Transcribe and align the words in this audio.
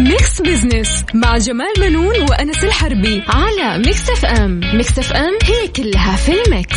Mix 0.00 0.42
Business 0.42 1.04
مع 1.14 1.38
جمال 1.38 1.72
بنون 1.80 2.22
وأنس 2.30 2.64
الحربي 2.64 3.22
على 3.28 3.78
Mix 3.78 4.10
FM 4.10 4.60
Mix 4.74 4.98
FM 4.98 5.38
هي 5.42 5.68
كلها 5.68 6.16
في 6.16 6.32
ال 6.32 6.41
mix. 6.41 6.76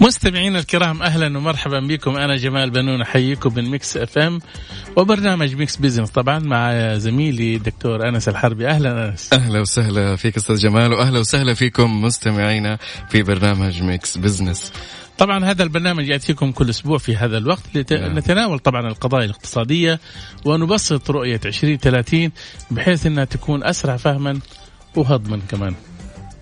مستمعينا 0.00 0.58
الكرام 0.58 1.02
أهلا 1.02 1.38
ومرحبا 1.38 1.80
بكم. 1.80 2.16
أنا 2.16 2.36
جمال 2.36 2.70
بنون 2.70 3.02
أحييكم 3.02 3.54
من 3.54 3.70
Mix 3.70 3.96
FM 3.96 4.40
وبرنامج 4.96 5.54
Mix 5.54 5.76
Business 5.76 6.10
طبعا 6.10 6.38
مع 6.38 6.94
زميلي 6.98 7.58
دكتور 7.58 8.08
أنس 8.08 8.28
الحربي. 8.28 8.66
أهلا 8.66 9.08
أنس. 9.08 9.32
أهلا 9.32 9.60
وسهلا 9.60 10.16
فيك 10.16 10.36
أستاذ 10.36 10.56
جمال 10.56 10.92
واهلا 10.92 11.18
وسهلا 11.18 11.54
فيكم 11.54 12.02
مستمعينا 12.02 12.78
في 13.08 13.22
برنامج 13.22 13.82
Mix 13.82 14.18
Business 14.18 14.72
طبعا 15.18 15.44
هذا 15.44 15.62
البرنامج 15.62 16.08
يأتيكم 16.08 16.52
كل 16.52 16.70
أسبوع 16.70 16.98
في 16.98 17.16
هذا 17.16 17.38
الوقت 17.38 17.62
لنتناول 17.74 18.58
طبعا 18.58 18.88
القضايا 18.88 19.24
الاقتصادية 19.24 20.00
ونبسط 20.44 21.10
رؤية 21.10 21.40
2030 21.44 22.30
بحيث 22.70 23.06
إنها 23.06 23.24
تكون 23.24 23.64
أسرع 23.64 23.96
فهما 23.96 24.40
وهضما 24.96 25.40
كمان. 25.48 25.74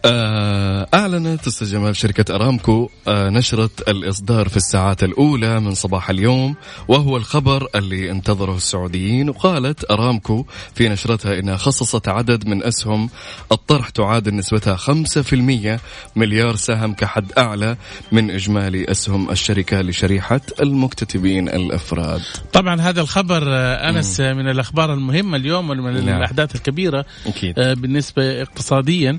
أعلنت 0.04 1.46
أستاذ 1.46 1.72
جمال 1.72 1.96
شركة 1.96 2.34
أرامكو 2.34 2.88
آه، 3.08 3.28
نشرت 3.28 3.88
الإصدار 3.88 4.48
في 4.48 4.56
الساعات 4.56 5.04
الأولى 5.04 5.60
من 5.60 5.74
صباح 5.74 6.10
اليوم 6.10 6.56
وهو 6.88 7.16
الخبر 7.16 7.68
اللي 7.74 8.10
انتظره 8.10 8.56
السعوديين. 8.56 9.28
وقالت 9.28 9.90
أرامكو 9.90 10.46
في 10.74 10.88
نشرتها 10.88 11.38
إنها 11.38 11.56
خصصت 11.56 12.08
عدد 12.08 12.46
من 12.46 12.64
أسهم 12.64 13.10
الطرح 13.52 13.88
تعادل 13.88 14.34
نسبتها 14.34 14.76
5% 14.76 15.80
مليار 16.16 16.56
سهم 16.56 16.94
كحد 16.94 17.32
أعلى 17.38 17.76
من 18.12 18.30
إجمالي 18.30 18.90
أسهم 18.90 19.30
الشركة 19.30 19.80
لشريحة 19.80 20.40
المكتتبين 20.60 21.48
الأفراد. 21.48 22.22
طبعا 22.52 22.80
هذا 22.80 23.00
الخبر 23.00 23.42
آه، 23.46 23.90
أنس 23.90 24.20
من 24.20 24.48
الأخبار 24.48 24.94
المهمة 24.94 25.36
اليوم 25.36 25.70
ومن 25.70 26.04
نعم. 26.04 26.18
الأحداث 26.18 26.54
الكبيرة 26.54 27.04
أكيد. 27.26 27.54
بالنسبة 27.54 28.42
اقتصاديا. 28.42 29.18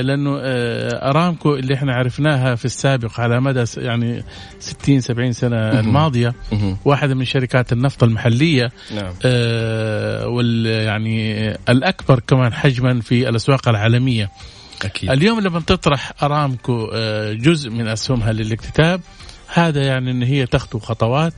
لأنه 0.00 0.38
آه، 0.42 1.10
أرامكو 1.10 1.54
اللي 1.54 1.74
إحنا 1.74 1.94
عرفناها 1.94 2.54
في 2.54 2.64
السابق 2.64 3.20
على 3.20 3.40
مدى 3.40 3.64
يعني 3.76 4.24
60 4.60 5.00
70 5.00 5.32
سنة 5.32 5.80
الماضية 5.80 6.34
واحدة 6.84 7.14
من 7.14 7.24
شركات 7.24 7.72
النفط 7.72 8.04
المحلية 8.04 8.70
نعم. 8.94 9.12
آه، 9.24 10.28
وال 10.28 10.66
يعني 10.66 11.48
الأكبر 11.68 12.20
كمان 12.20 12.52
حجما 12.52 13.00
في 13.00 13.28
الأسواق 13.28 13.68
العالمية 13.68 14.30
أكيد. 14.84 15.10
اليوم 15.10 15.40
لما 15.40 15.60
تطرح 15.60 16.12
أرامكو 16.22 16.90
آه، 16.94 17.32
جزء 17.32 17.70
من 17.70 17.88
أسهمها 17.88 18.32
للاكتتاب 18.32 19.00
هذا 19.54 19.82
يعني 19.86 20.10
إن 20.10 20.22
هي 20.22 20.46
تخطو 20.46 20.78
خطوات 20.78 21.34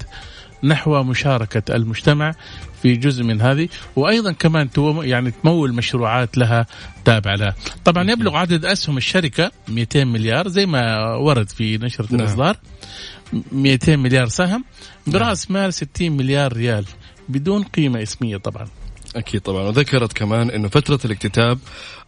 نحو 0.62 1.02
مشاركة 1.02 1.74
المجتمع 1.74 2.34
في 2.82 2.96
جزء 2.96 3.24
من 3.24 3.40
هذه 3.40 3.68
وأيضا 3.96 4.32
كمان 4.32 4.68
يعني 5.02 5.30
تمول 5.30 5.72
مشروعات 5.74 6.38
لها 6.38 6.66
تابعة 7.04 7.34
لها. 7.34 7.54
طبعا 7.84 8.10
يبلغ 8.10 8.36
عدد 8.36 8.64
أسهم 8.64 8.96
الشركة 8.96 9.50
200 9.68 10.04
مليار 10.04 10.48
زي 10.48 10.66
ما 10.66 11.14
ورد 11.14 11.48
في 11.48 11.78
نشرة 11.78 12.06
نعم. 12.10 12.20
الإصدار 12.20 12.56
200 13.52 13.96
مليار 13.96 14.28
سهم 14.28 14.64
برأس 15.06 15.50
مال 15.50 15.74
60 15.74 16.12
مليار 16.12 16.52
ريال 16.52 16.84
بدون 17.28 17.62
قيمة 17.62 18.02
اسمية 18.02 18.36
طبعا. 18.36 18.66
أكيد 19.16 19.40
طبعا. 19.40 19.62
وذكرت 19.62 20.12
كمان 20.12 20.50
أنه 20.50 20.68
فترة 20.68 20.98
الاكتتاب 21.04 21.58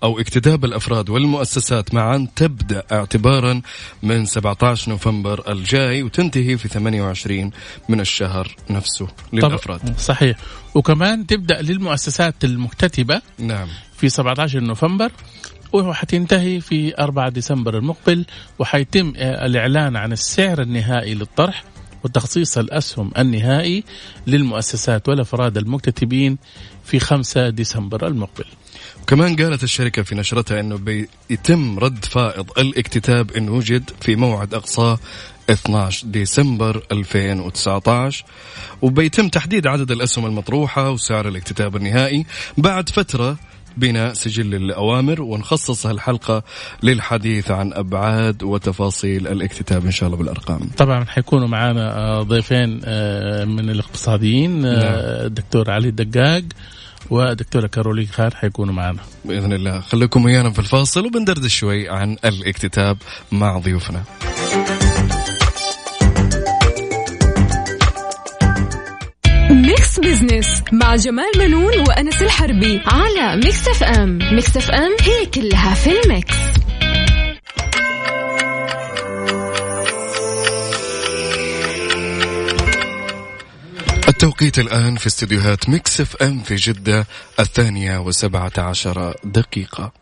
أو 0.03 0.20
اكتتاب 0.20 0.64
الأفراد 0.64 1.11
والمؤسسات 1.11 1.95
معا 1.95 2.28
تبدأ 2.36 2.83
اعتبارا 2.92 3.62
من 4.03 4.27
17 4.27 4.91
نوفمبر 4.91 5.53
الجاي 5.53 6.03
وتنتهي 6.03 6.56
في 6.56 6.69
28 6.69 7.50
من 7.89 8.00
الشهر 8.00 8.56
نفسه 8.70 9.08
للأفراد. 9.33 9.98
صحيح. 9.98 10.36
وكمان 10.75 11.27
تبدأ 11.27 11.62
للمؤسسات 11.62 12.45
المكتتبة 12.45 13.23
نعم. 13.39 13.69
في 13.97 14.08
17 14.08 14.61
نوفمبر 14.61 15.12
وحتنتهي 15.73 16.61
في 16.61 16.98
4 16.98 17.29
ديسمبر 17.29 17.79
المقبل 17.79 18.24
وحيتم 18.58 19.12
الإعلان 19.17 19.96
عن 19.96 20.12
السعر 20.12 20.62
النهائي 20.62 21.14
للطرح. 21.14 21.64
وتخصيص 22.05 22.58
الأسهم 22.58 23.11
النهائي 23.18 23.85
للمؤسسات 24.27 25.08
والأفراد 25.08 25.57
المكتتبين 25.57 26.39
في 26.85 26.98
5 26.98 27.48
ديسمبر 27.48 28.07
المقبل. 28.07 28.45
كمان 29.07 29.36
قالت 29.36 29.63
الشركة 29.63 30.02
في 30.02 30.14
نشرتها 30.14 30.61
أنه 30.61 30.77
بيتم 30.77 31.79
رد 31.79 32.05
فائض 32.05 32.51
الاكتتاب 32.58 33.30
إن 33.30 33.48
وجد 33.48 33.91
في 34.01 34.17
موعد 34.17 34.55
أقصاه 34.55 34.98
12 35.51 36.07
ديسمبر 36.07 36.83
2019 36.92 38.24
وبيتم 38.83 39.29
تحديد 39.29 39.67
عدد 39.67 39.91
الأسهم 39.91 40.27
المطروحة 40.27 40.91
وسعر 40.91 41.29
الاكتتاب 41.29 41.77
النهائي 41.77 42.27
بعد 42.58 42.89
فترة 42.89 43.36
بناء 43.77 44.12
سجل 44.12 44.55
الأوامر 44.55 45.22
ونخصص 45.22 45.86
الحلقة 45.86 46.42
للحديث 46.83 47.50
عن 47.50 47.72
أبعاد 47.72 48.42
وتفاصيل 48.42 49.28
الاكتتاب 49.28 49.84
إن 49.84 49.90
شاء 49.90 50.06
الله 50.06 50.18
بالأرقام. 50.18 50.70
طبعا 50.77 51.05
حيكونوا 51.05 51.48
معنا 51.48 52.22
ضيفين 52.22 52.80
آه، 52.84 53.44
من 53.44 53.70
الاقتصاديين 53.70 54.64
الدكتور 54.64 55.62
آه، 55.62 55.66
نعم. 55.66 55.74
علي 55.74 55.88
الدقاق 55.88 56.42
ودكتورة 57.11 57.66
كارولين 57.66 58.06
خان 58.06 58.32
حيكونوا 58.32 58.74
معنا 58.74 59.00
بإذن 59.24 59.52
الله. 59.52 59.80
خليكم 59.80 60.24
ويانا 60.24 60.50
في 60.50 60.58
الفاصل 60.58 61.06
وبندردش 61.06 61.56
شوي 61.56 61.88
عن 61.88 62.16
الاكتتاب 62.24 62.96
مع 63.32 63.58
ضيوفنا. 63.58 64.02
Mix 69.62 70.00
Business 70.00 70.62
مع 70.73 70.96
جمال 70.96 71.30
منون 71.39 71.78
وأنس 71.78 72.23
الحربي 72.23 72.80
على 72.86 73.36
Mix 73.36 73.68
FM 73.68 74.18
Mix 74.33 74.56
FM 74.56 74.96
هي 75.00 75.27
كلها 75.27 75.74
في 75.74 76.02
ال 76.02 76.09
mix. 76.09 76.34
التوقيت 84.08 84.58
الآن 84.58 84.96
في 84.96 85.06
استديوهات 85.06 85.68
Mix 85.68 86.00
FM 86.00 86.40
في 86.40 86.55
جدة 86.55 87.06
الثانية 87.40 87.98
وسبعة 87.98 88.52
عشر 88.58 89.14
دقيقة. 89.24 89.92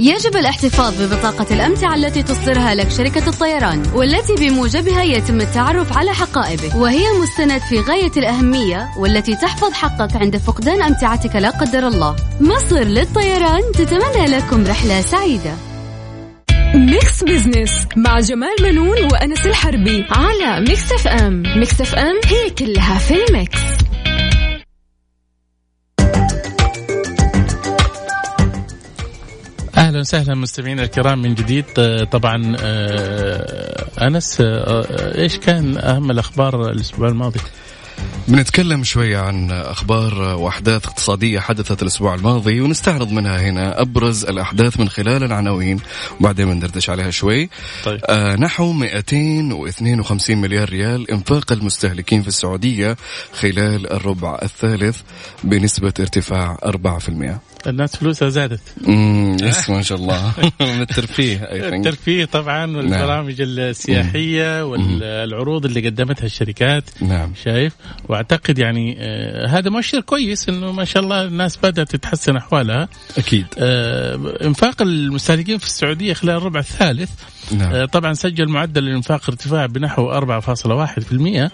يجب 0.00 0.36
الاحتفاظ 0.36 1.02
ببطاقة 1.02 1.54
الأمتعة 1.54 1.94
التي 1.94 2.22
تصدرها 2.22 2.74
لك 2.74 2.90
شركة 2.90 3.28
الطيران 3.28 3.82
والتي 3.94 4.34
بموجبها 4.34 5.02
يتم 5.02 5.40
التعرف 5.40 5.98
على 5.98 6.14
حقائبك. 6.14 6.74
وهي 6.74 7.04
مستند 7.22 7.60
في 7.60 7.80
غاية 7.80 8.12
الأهمية 8.16 8.88
والتي 8.98 9.36
تحفظ 9.36 9.72
حقك 9.72 10.16
عند 10.16 10.36
فقدان 10.36 10.82
أمتعتك 10.82 11.36
لا 11.36 11.50
قدر 11.50 11.86
الله. 11.86 12.16
مصر 12.40 12.78
للطيران 12.78 13.62
تتمنى 13.74 14.26
لكم 14.26 14.66
رحلة 14.66 15.00
سعيدة. 15.00 15.54
Mix 16.74 17.24
Business 17.24 17.86
مع 17.96 18.20
جمال 18.20 18.56
منون 18.62 19.04
وأنس 19.12 19.46
الحربي 19.46 20.06
على 20.10 20.60
Mix 20.60 20.92
FM. 20.92 21.42
Mix 21.56 21.80
FM 21.80 22.20
هي 22.26 22.50
كلها 22.50 22.98
في 22.98 23.14
ال 23.24 23.31
mix. 23.31 23.58
أهلا 29.90 30.00
وسهلا 30.00 30.34
مستمعينا 30.34 30.82
الكرام 30.82 31.22
من 31.22 31.34
جديد 31.34 31.64
آه، 31.78 32.04
طبعا 32.04 32.56
آه، 32.60 34.06
أنس 34.06 34.40
آه، 34.40 35.18
إيش 35.18 35.38
كان 35.38 35.78
أهم 35.78 36.10
الأخبار 36.10 36.70
الأسبوع 36.70 37.08
الماضي؟ 37.08 37.40
بنتكلم 38.28 38.84
شوية 38.84 39.18
عن 39.18 39.50
أخبار 39.50 40.14
وأحداث 40.20 40.86
اقتصادية 40.86 41.40
حدثت 41.40 41.82
الأسبوع 41.82 42.14
الماضي 42.14 42.60
ونستعرض 42.60 43.12
منها 43.12 43.40
هنا 43.40 43.80
أبرز 43.80 44.24
الأحداث 44.24 44.80
من 44.80 44.88
خلال 44.88 45.24
العناوين 45.24 45.80
وبعدين 46.20 46.46
بندردش 46.46 46.90
عليها 46.90 47.10
شوي 47.10 47.50
طيب. 47.84 48.00
آه 48.04 48.36
نحو 48.36 48.72
252 48.72 50.36
مليار 50.36 50.68
ريال 50.68 51.10
إنفاق 51.10 51.52
المستهلكين 51.52 52.22
في 52.22 52.28
السعودية 52.28 52.96
خلال 53.32 53.92
الربع 53.92 54.38
الثالث 54.42 55.00
بنسبة 55.44 55.94
ارتفاع 56.00 56.56
4% 56.64 57.49
الناس 57.66 57.96
فلوسها 57.96 58.28
زادت. 58.28 58.60
امم 58.88 59.36
يس 59.42 59.70
ما 59.70 59.82
شاء 59.82 59.98
الله. 59.98 60.32
من 60.60 60.80
الترفيه 60.80 61.36
الترفيه 61.52 62.24
طبعا 62.24 62.66
نعم. 62.66 62.76
والبرامج 62.76 63.42
نعم. 63.42 63.50
السياحيه 63.58 64.64
والعروض 64.64 65.64
اللي 65.64 65.88
قدمتها 65.88 66.26
الشركات 66.26 66.84
نعم. 67.00 67.32
شايف؟ 67.44 67.72
وأعتقد 68.08 68.58
يعني 68.58 68.96
آه 68.98 69.46
هذا 69.46 69.70
مؤشر 69.70 70.00
كويس 70.00 70.48
إنه 70.48 70.72
ما 70.72 70.84
شاء 70.84 71.02
الله 71.02 71.24
الناس 71.24 71.56
بدأت 71.56 71.90
تتحسن 71.96 72.36
أحوالها. 72.36 72.88
أكيد. 73.18 73.46
آه 73.58 74.34
إنفاق 74.44 74.82
المستهلكين 74.82 75.58
في 75.58 75.66
السعودية 75.66 76.12
خلال 76.12 76.36
الربع 76.36 76.60
الثالث. 76.60 77.10
نعم. 77.52 77.72
آه 77.72 77.84
طبعا 77.84 78.14
سجل 78.14 78.48
معدل 78.48 78.88
الإنفاق 78.88 79.30
ارتفاع 79.30 79.66
بنحو 79.66 80.10
4.1% 80.10 81.50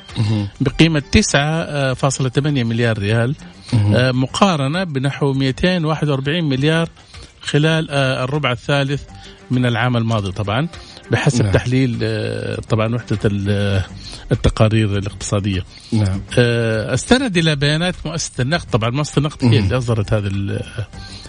بقيمة 0.60 1.02
9.8 1.12 2.48
مليار 2.48 2.98
ريال. 2.98 3.34
آه 3.74 4.12
مقارنة 4.12 4.84
بنحو 4.84 5.32
241 5.32 6.44
مليار 6.44 6.88
خلال 7.40 7.90
آه 7.90 8.24
الربع 8.24 8.52
الثالث 8.52 9.02
من 9.50 9.66
العام 9.66 9.96
الماضي 9.96 10.32
طبعا 10.32 10.68
بحسب 11.10 11.44
نعم. 11.44 11.52
تحليل 11.52 11.98
آه، 12.02 12.60
طبعا 12.68 12.94
وحدة 12.94 13.18
التقارير 14.32 14.98
الاقتصادية. 14.98 15.64
نعم. 15.92 16.20
أستند 16.38 17.36
إلى 17.36 17.56
بيانات 17.56 17.94
مؤسسة 18.04 18.42
النقد. 18.42 18.70
طبعا 18.70 18.90
مؤسسة 18.90 19.18
النقد 19.18 19.44
هي 19.44 19.58
اللي 19.58 19.78
أصدرت 19.78 20.12
هذا 20.12 20.30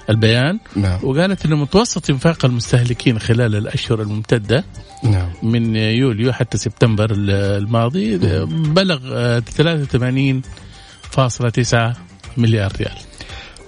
البيان. 0.10 0.60
نعم. 0.76 1.00
وقالت 1.04 1.46
إن 1.46 1.54
متوسط 1.54 2.10
إنفاق 2.10 2.46
المستهلكين 2.46 3.20
خلال 3.20 3.56
الأشهر 3.56 4.02
الممتدة 4.02 4.64
نعم. 5.04 5.30
من 5.44 5.76
يوليو 5.76 6.34
حتى 6.34 6.58
سبتمبر 6.58 7.12
الماضي 7.12 8.18
بلغ 8.48 9.40
83.9 9.40 12.07
مليار 12.38 12.74
ريال. 12.80 12.98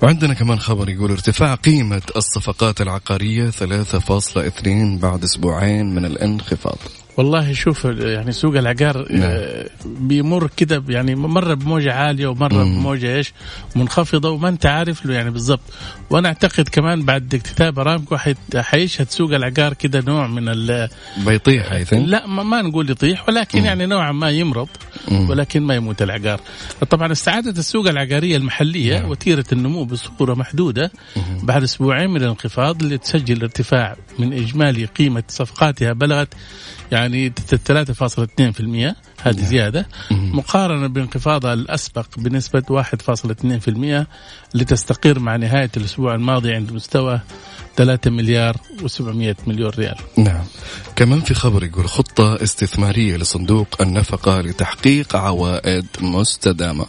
وعندنا 0.04 0.33
كمان 0.33 0.60
خبر 0.60 0.89
يقول 0.89 1.12
ارتفاع 1.12 1.56
قيمة 1.56 2.01
الصفقات 2.16 2.81
العقارية 2.81 3.50
3.2 3.50 5.00
بعد 5.00 5.24
أسبوعين 5.24 5.95
من 5.95 6.06
الانخفاض. 6.06 6.77
والله 7.19 7.54
شوف 7.54 7.86
يعني 7.86 8.31
سوق 8.31 8.57
العقار 8.57 9.12
نعم. 9.12 9.21
آه، 9.24 9.69
بيمر 9.86 10.50
كده 10.57 10.83
يعني 10.89 11.16
مرة 11.16 11.54
بموجة 11.54 11.94
عالية 11.94 12.27
ومرة 12.27 12.63
مم. 12.63 12.80
بموجة 12.80 13.16
إيش 13.16 13.33
منخفضة 13.75 14.30
وما 14.30 14.50
أنت 14.50 14.66
عارف 14.66 15.06
له 15.06 15.13
يعني 15.13 15.30
بالضبط 15.30 15.62
وأنا 16.10 16.27
أعتقد 16.27 16.68
كمان 16.68 17.06
بعد 17.06 17.36
اكتتاب 17.36 17.80
أرامكو 17.80 18.18
حيشهد 18.56 19.10
سوق 19.10 19.33
العقار 19.33 19.74
كده 19.74 20.04
نوع 20.07 20.27
من 20.27 20.50
ال 20.50 20.89
بيطيح 21.25 21.71
هيثم 21.71 21.98
لا 21.98 22.27
ما, 22.27 22.44
ما 22.44 22.62
نقول 22.62 22.89
يطيح 22.89 23.30
ولكن 23.30 23.60
مم. 23.60 23.66
يعني 23.66 23.86
نوعا 23.86 24.12
ما 24.12 24.30
يمرض 24.30 24.69
مم. 25.12 25.30
ولكن 25.30 25.63
ما 25.63 25.75
يموت 25.75 26.01
العقار 26.01 26.42
طبعا 26.89 27.12
استعادت 27.12 27.60
السوق 27.60 27.88
العقارية 27.88 28.38
المحلية 28.38 29.00
نعم. 29.00 29.10
وتيرة 29.10 29.45
النمو 29.51 29.83
بصورة 29.83 30.33
محدودة 30.33 30.92
مم. 31.16 31.39
بعد 31.44 31.63
أسبوعين 31.63 32.10
من 32.10 32.21
الانخفاض 32.21 32.83
اللي 32.83 32.98
تسجل 32.98 33.42
ارتفاع 33.42 33.95
من 34.19 34.33
إجمالي 34.33 34.86
قيمة 34.86 35.24
صفقاتها 35.27 35.94
بلغت 35.94 36.33
يعني 36.92 37.30
3.2% 37.30 38.96
هذه 39.22 39.42
زيادة. 39.42 39.88
مقارنة 40.12 40.88
بانخفاضها 40.88 41.54
الأسبق 41.54 42.06
بنسبة 42.18 42.64
1.2% 42.70 44.08
لتستقر 44.54 45.20
مع 45.20 45.36
نهاية 45.36 45.70
الأسبوع 45.78 46.16
الماضي 46.16 46.54
عند 46.54 46.72
مستوى 46.72 47.22
3 47.76 48.12
مليار 48.12 48.58
و700 48.82 49.48
مليون 49.48 49.70
ريال. 49.70 49.96
نعم. 50.18 50.44
كمان 50.96 51.22
في 51.22 51.34
خبر 51.34 51.64
يقول 51.64 51.90
خطة 51.90 52.44
استثمارية 52.44 53.18
لصندوق 53.18 53.68
النفقة 53.82 54.42
لتحقيق 54.42 55.16
عوائد 55.16 55.86
مستدامة. 56.02 56.86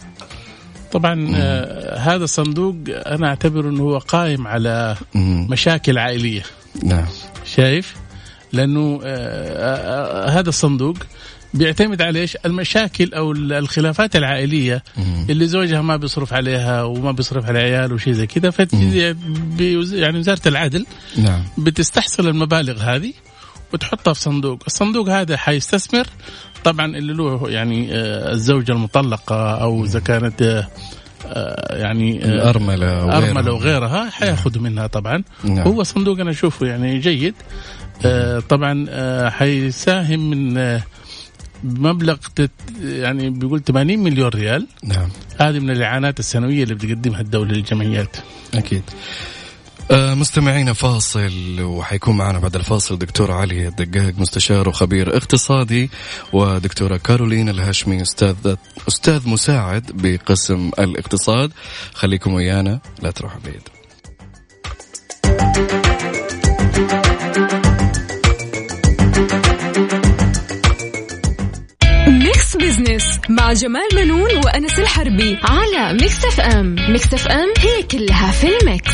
طبعا 0.91 1.31
آه 1.35 1.97
هذا 1.97 2.23
الصندوق 2.23 2.75
أنا 2.89 3.27
أعتبر 3.27 3.69
إنه 3.69 3.83
هو 3.83 3.97
قائم 3.97 4.47
على 4.47 4.97
مم. 5.15 5.47
مشاكل 5.49 5.97
عائلية. 5.97 6.43
نعم. 6.83 7.05
شايف؟ 7.45 8.00
لأنه 8.53 8.99
آه، 9.03 9.07
آه، 9.07 10.27
آه، 10.27 10.29
هذا 10.29 10.49
الصندوق 10.49 10.97
بيعتمد 11.53 12.01
على 12.01 12.19
إيش؟ 12.19 12.37
المشاكل 12.45 13.13
أو 13.13 13.31
الخلافات 13.31 14.15
العائلية 14.15 14.83
اللي 15.29 15.47
زوجها 15.47 15.81
ما 15.81 15.95
بيصرف 15.95 16.33
عليها 16.33 16.83
وما 16.83 17.11
بيصرف 17.11 17.45
على 17.45 17.59
عياله 17.59 17.95
وشيء 17.95 18.13
زي 18.13 18.27
كذا 18.27 18.67
يعني 19.93 20.17
وزارة 20.17 20.47
العدل 20.47 20.85
نعم. 21.17 21.43
بتستحصل 21.57 22.27
المبالغ 22.27 22.81
هذه 22.81 23.13
وتحطها 23.73 24.13
في 24.13 24.21
صندوق، 24.21 24.63
الصندوق 24.67 25.09
هذا 25.09 25.37
حيستثمر. 25.37 26.07
طبعا 26.63 26.85
اللي 26.85 27.13
له 27.13 27.49
يعني 27.49 27.87
الزوجة 28.31 28.71
المطلقة 28.71 29.61
أو 29.61 29.85
إذا 29.85 29.99
كانت 29.99 30.67
يعني 31.69 32.25
الأرملة 32.25 33.17
أرملة 33.17 33.53
وغيرها 33.53 34.09
حياخذوا 34.09 34.61
منها 34.61 34.87
طبعا. 34.87 35.23
نعم. 35.43 35.67
هو 35.67 35.83
صندوق 35.83 36.19
أنا 36.19 36.31
أشوفه 36.31 36.65
يعني 36.65 36.99
جيد. 36.99 37.35
طبعا 38.49 38.85
آه، 38.89 39.29
حيساهم 39.29 40.29
من 40.29 40.57
آه، 40.57 40.83
مبلغ 41.63 42.17
يعني 42.81 43.29
بيقول 43.29 43.63
80 43.63 43.99
مليون 43.99 44.29
ريال. 44.29 44.67
نعم. 44.83 45.09
هذه 45.39 45.59
من 45.59 45.69
الإعانات 45.69 46.19
السنوية 46.19 46.63
اللي 46.63 46.75
بتقدمها 46.75 47.21
الدولة 47.21 47.51
للجمعيات. 47.51 48.17
أكيد. 48.53 48.83
مستمعينا 49.91 50.73
فاصل 50.73 51.61
وحيكون 51.61 52.17
معنا 52.17 52.39
بعد 52.39 52.55
الفاصل 52.55 52.97
دكتور 52.97 53.31
علي 53.31 53.67
الدقاق 53.67 54.13
مستشار 54.17 54.69
وخبير 54.69 55.17
اقتصادي 55.17 55.89
ودكتورة 56.33 56.97
كارولين 56.97 57.49
الهاشمي 57.49 58.01
أستاذ 58.01 58.55
أستاذ 58.87 59.29
مساعد 59.29 59.91
بقسم 59.93 60.71
الاقتصاد. 60.79 61.51
خليكم 61.93 62.33
ويانا 62.33 62.79
لا 63.01 63.11
تروحوا 63.11 63.39
بعيد. 63.39 63.61
مع 73.35 73.53
جمال 73.53 73.87
منون 73.95 74.37
وأنس 74.45 74.79
الحربي 74.79 75.39
على 75.43 75.93
Mix 75.93 76.25
FM 76.25 76.75
Mix 76.89 77.13
FM 77.13 77.53
هي 77.59 77.83
كلها 77.83 78.31
في 78.31 78.47
ال 78.57 78.64
mix. 78.64 78.91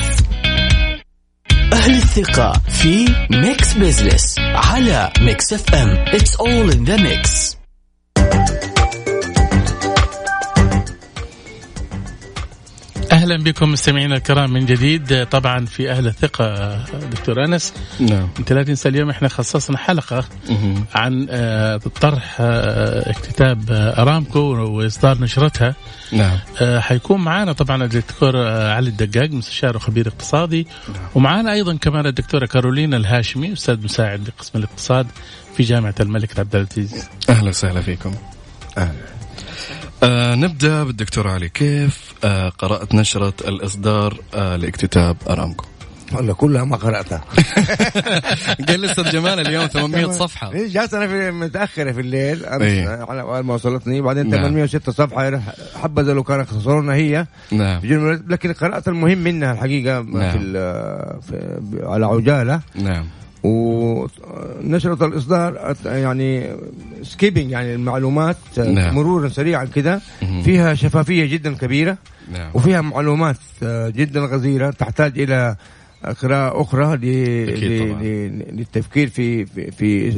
أهل 1.74 1.94
الثقة 1.96 2.62
في 2.70 3.16
Mix 3.32 3.74
Business 3.74 4.36
على 4.40 5.12
Mix 5.22 5.54
FM 5.54 5.90
It's 5.90 6.36
all 6.36 6.72
in 6.72 6.84
the 6.84 6.96
mix 6.98 7.57
أهلا 13.28 13.44
بكم 13.44 13.72
مستمعينا 13.72 14.16
الكرام 14.16 14.54
من 14.54 14.66
جديد 14.66 15.26
طبعا 15.26 15.66
في 15.66 15.92
أهل 15.92 16.08
الثقة 16.08 16.78
دكتور 17.12 17.46
أنس. 17.46 17.74
نعم. 18.00 18.30
أنت 18.40 18.54
لا 18.54 18.64
تنسى 18.64 18.90
اليوم 18.90 19.10
إحنا 19.10 19.28
خصصنا 19.28 19.78
حلقة 19.78 20.26
مه. 20.50 20.84
عن 20.96 21.28
آه، 21.30 21.78
طرح 21.78 22.38
آه، 22.40 23.12
اكتتاب 23.12 23.72
آه، 23.72 24.02
أرامكو 24.02 24.40
وإصدار 24.40 25.22
نشرتها. 25.22 25.76
نعم. 26.12 26.38
حيكون 26.80 27.22
معنا 27.22 27.52
طبعا 27.52 27.84
الدكتور 27.84 28.38
علي 28.48 28.90
الدقاق 28.90 29.30
مستشار 29.30 29.76
وخبير 29.76 30.08
اقتصادي. 30.08 30.68
نعم. 30.88 31.08
ومعنا 31.16 31.54
أيضا 31.54 31.76
كمان 31.76 32.06
الدكتورة 32.06 32.46
كارولينا 32.46 32.98
الهاشمي 32.98 33.54
أستاذ 33.54 33.84
مساعد 33.84 34.24
بقسم 34.24 34.60
الاقتصاد 34.60 35.08
في 35.58 35.64
جامعة 35.64 35.96
الملك 36.00 36.40
عبد 36.40 36.56
العزيز. 36.56 37.10
أهلا 37.30 37.50
وسهلا 37.50 37.82
فيكم. 37.82 38.16
أهلا 38.78 39.17
آه 40.04 40.36
نبدأ 40.36 40.84
بالدكتور 40.84 41.28
علي. 41.28 41.50
كيف 41.50 42.14
آه 42.24 42.50
قرأت 42.50 42.96
نشرة 42.96 43.34
الإصدار 43.48 44.18
آه 44.34 44.56
لاكتتاب 44.56 45.18
أرامكو؟ 45.30 45.66
ولا 46.14 46.34
كلها 46.34 46.64
ما 46.64 46.76
قرأتها. 46.78 47.24
قال 48.68 48.80
لي 48.80 48.92
أستاذ 48.92 49.12
جمال 49.12 49.40
اليوم 49.40 49.68
800 49.68 50.12
صفحة. 50.12 50.52
إيه، 50.52 50.68
جالس 50.68 50.94
أنا 50.94 51.08
في 51.08 51.32
متاخره 51.32 51.92
في 51.92 52.02
الليل. 52.02 52.46
إيه؟ 52.46 53.06
على 53.10 53.44
ما 53.44 53.54
وصلتني 53.54 54.02
بعدين 54.02 54.32
806 54.32 54.82
نعم. 54.88 55.08
صفحة 55.08 55.42
حبذا 55.82 56.14
لو 56.14 56.24
كانت 56.24 56.50
اختصرنا 56.50 56.94
هي. 56.94 57.26
نعم. 57.52 57.82
لكن 58.30 58.54
قرأت 58.54 58.88
المهم 58.88 59.18
منها 59.18 59.54
الحقيقة 59.54 60.02
نعم. 60.02 60.32
في, 60.32 60.52
في 61.30 61.82
على 61.84 62.06
عجالة. 62.06 62.62
نعم. 62.76 63.06
ونشرة 63.44 65.06
الإصدار 65.06 65.76
يعني 65.86 66.56
سكيبنج 67.04 67.52
يعني 67.52 67.74
المعلومات 67.74 68.38
نعم. 68.58 68.96
مرورا 68.96 69.30
سريعا 69.30 69.66
كده. 69.66 70.02
فيها 70.44 70.74
شفافية 70.74 71.26
جدا 71.26 71.56
كبيرة 71.56 71.98
نعم. 72.32 72.52
وفيها 72.54 72.82
معلومات 72.82 73.38
جدا 73.88 74.20
غزيرة 74.20 74.70
تحتاج 74.70 75.20
إلى 75.20 75.56
قراءة 76.22 76.62
أخرى 76.62 76.98
للتفكير 78.52 79.10
في 79.10 79.46
في, 79.46 79.72
في 79.72 80.10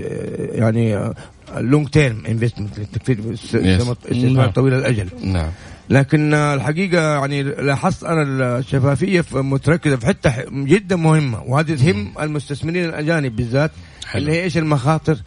يعني 0.54 1.14
long 1.58 1.88
term 1.88 2.26
investment 2.30 2.80
للتفكير 2.80 3.34
استثمار 3.34 4.50
طويل 4.50 4.74
الأجل. 4.74 5.10
نعم. 5.24 5.50
لكن 5.90 6.34
الحقيقة 6.34 7.02
يعني 7.02 7.44
لاحظت 7.44 8.04
أنا 8.04 8.58
الشفافية 8.58 9.26
متركزة 9.34 9.96
في 9.96 10.06
حتة 10.08 10.34
جدا 10.52 10.96
مهمة 10.96 11.44
وهذه 11.44 11.76
تهم 11.76 12.14
المستثمرين 12.22 12.86
الأجانب 12.86 13.36
بالذات 13.36 13.72
حلو. 14.06 14.22
اللي 14.22 14.32
هي 14.32 14.44
إيش 14.44 14.58
المخاطر 14.58 15.18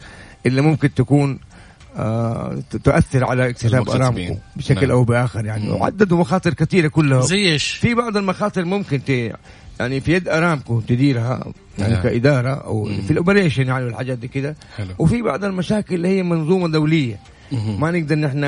اللي 0.45 0.61
ممكن 0.61 0.93
تكون 0.93 1.39
آه 1.97 2.63
تؤثر 2.83 3.23
على 3.23 3.49
اكتتاب 3.49 3.89
ارامكو 3.89 4.37
بشكل 4.55 4.87
نعم. 4.87 4.91
أو 4.91 5.03
بآخر 5.03 5.45
يعني 5.45 5.71
وعددوا 5.71 6.17
مخاطر 6.17 6.53
كثيرة 6.53 6.87
كلها 6.87 7.21
زي 7.21 7.51
إيش؟ 7.51 7.71
في 7.71 7.93
بعض 7.93 8.17
المخاطر 8.17 8.65
ممكن 8.65 9.03
ت 9.03 9.09
يعني 9.79 9.99
في 9.99 10.13
يد 10.13 10.27
آرامكو 10.27 10.81
تديرها 10.81 11.53
يعني 11.79 11.93
نعم. 11.93 12.03
كإدارة 12.03 12.49
أو 12.49 12.85
مم. 12.85 13.01
في 13.01 13.11
ال 13.11 13.17
operation 13.17 13.67
يعني 13.67 13.85
والحاجات 13.85 14.17
دي 14.17 14.27
كده 14.27 14.55
وفي 14.99 15.21
بعض 15.21 15.43
المشاكل 15.43 15.95
اللي 15.95 16.07
هي 16.07 16.23
منظومة 16.23 16.67
دولية 16.67 17.19
ما 17.51 17.91
نقدر 17.91 18.15
نحن 18.15 18.43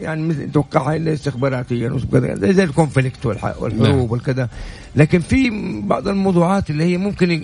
يعني 0.00 0.28
نتوقعها 0.28 0.96
الا 0.96 1.12
استخباراتيا 1.12 1.98
زي 2.34 2.64
ال 2.64 2.71
conflict 2.71 3.26
والحروب 3.26 3.72
نعم. 3.74 3.94
والكذا. 3.94 4.48
لكن 4.96 5.18
في 5.18 5.50
بعض 5.84 6.08
الموضوعات 6.08 6.70
اللي 6.70 6.84
هي 6.84 6.96
ممكن 6.96 7.42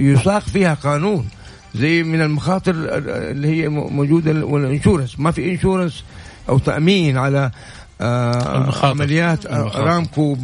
يساق 0.00 0.42
فيها 0.42 0.74
قانون. 0.74 1.28
زي 1.74 2.02
من 2.02 2.22
المخاطر 2.22 2.74
اللي 3.30 3.48
هي 3.48 3.68
موجودة 3.68 4.46
وال 4.46 4.58
insurance. 4.58 5.20
ما 5.20 5.30
في 5.30 5.50
insurance 5.50 6.04
أو 6.48 6.58
تأمين 6.58 7.18
على 7.18 7.50
آه 8.00 8.86
عمليات 8.86 9.46
ارامكو 9.46 10.36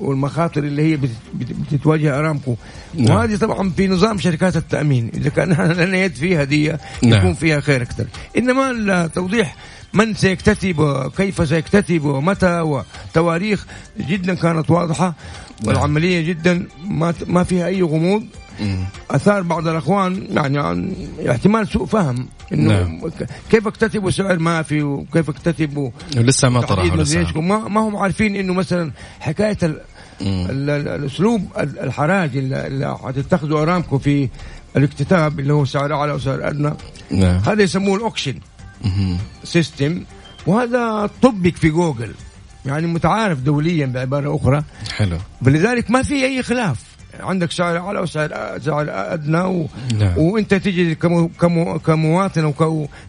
والمخاطر 0.00 0.64
اللي 0.64 0.82
هي 0.92 0.98
بتتواجه 1.34 2.18
ارامكو 2.18 2.56
نعم. 2.94 3.16
وهذه 3.16 3.36
طبعا 3.36 3.70
في 3.70 3.88
نظام 3.88 4.18
شركات 4.18 4.56
التأمين 4.56 5.10
إذا 5.14 5.30
كان 5.30 5.52
لنا 5.80 5.96
يد 5.96 6.14
فيها 6.14 6.44
دي 6.44 6.68
نعم. 7.02 7.18
يكون 7.18 7.34
فيها 7.34 7.60
خير 7.60 7.82
أكثر 7.82 8.06
إنما 8.38 8.70
التوضيح 8.70 9.56
من 9.94 10.14
سيكتتب 10.14 11.10
كيف 11.16 11.48
سيكتتب 11.48 12.04
ومتى 12.04 12.60
وتواريخ 12.60 13.66
جدا 14.00 14.34
كانت 14.34 14.70
واضحة 14.70 15.04
نعم. 15.04 15.68
والعملية 15.68 16.20
جدا 16.20 16.66
ما 16.88 17.14
ما 17.26 17.44
فيها 17.44 17.66
أي 17.66 17.82
غموض 17.82 18.24
أثار 19.10 19.42
بعض 19.42 19.68
الأخوان 19.68 20.26
يعني 20.30 20.58
عن 20.58 20.92
احتمال 21.30 21.68
سوء 21.68 21.86
فهم 21.86 22.28
إنه 22.52 22.82
نعم. 22.82 23.00
كيف 23.50 23.66
اكتتبوا 23.66 24.10
سعر 24.10 24.38
ما 24.38 24.62
في 24.62 24.82
وكيف 24.82 25.30
اكتتبوا 25.30 25.90
لسه 26.16 26.48
ما 26.48 26.60
طرحوا 26.60 26.96
لسه. 26.96 27.40
ما, 27.40 27.68
ما 27.68 27.80
هم 27.80 27.96
عارفين 27.96 28.36
إنه 28.36 28.52
مثلا 28.54 28.92
حكاية 29.20 29.58
ال 29.62 29.80
الأسلوب 30.70 31.48
الحراج 31.58 32.36
اللي 32.36 32.98
حتتخذوا 33.04 33.62
أرامكو 33.62 33.98
في 33.98 34.28
الاكتتاب 34.76 35.40
اللي 35.40 35.52
هو 35.52 35.64
سعر 35.64 35.94
أعلى 35.94 36.12
وسعر 36.12 36.48
أدنى. 36.48 36.72
نعم. 37.10 37.40
هذا 37.46 37.62
يسموه 37.62 37.96
ال 37.96 38.01
auction 38.01 38.34
system. 39.44 40.04
وهذا 40.46 41.10
طبق 41.22 41.54
في 41.54 41.70
جوجل. 41.70 42.14
يعني 42.66 42.86
متعارف 42.86 43.40
دوليا 43.40 43.86
بعبارة 43.86 44.36
أخرى. 44.36 44.64
حلو. 44.96 45.18
فلذلك 45.44 45.90
ما 45.90 46.02
في 46.02 46.24
أي 46.24 46.42
خلاف. 46.42 46.93
عندك 47.20 47.52
سعر 47.52 47.78
اعلى 47.78 48.00
وسعر 48.00 48.58
سعر 48.64 48.86
أدنى 48.88 49.40
و... 49.40 49.68
نعم. 49.98 50.18
وأنت 50.18 50.54
تجي 50.54 50.94
كمو... 50.94 51.28
كمو... 51.28 51.78
كمواطن 51.78 52.44
أو 52.44 52.52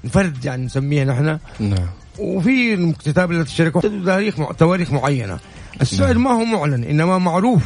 كفرد 0.04 0.46
يعني 0.46 0.66
نسميها 0.66 1.06
نحن. 1.06 1.40
نعم. 1.60 1.88
وفي 2.20 2.74
المكتتاب 2.74 3.32
الشركة 3.32 4.04
تاريخ 4.06 4.36
تواريخ 4.58 4.92
معينة. 4.92 5.40
السعر 5.82 6.14
نعم. 6.14 6.24
ما 6.24 6.32
هو 6.32 6.46
معلن 6.46 6.84
إنما 6.84 7.18
معروف. 7.18 7.64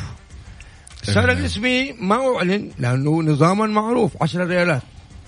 السعر 1.03 1.27
نعم. 1.27 1.37
الاسمي 1.37 1.93
ما 2.01 2.35
اعلن 2.35 2.69
لأنه 2.79 3.21
نظاما 3.23 3.67
معروف 3.67 4.23
10 4.23 4.45
ريالات. 4.45 4.81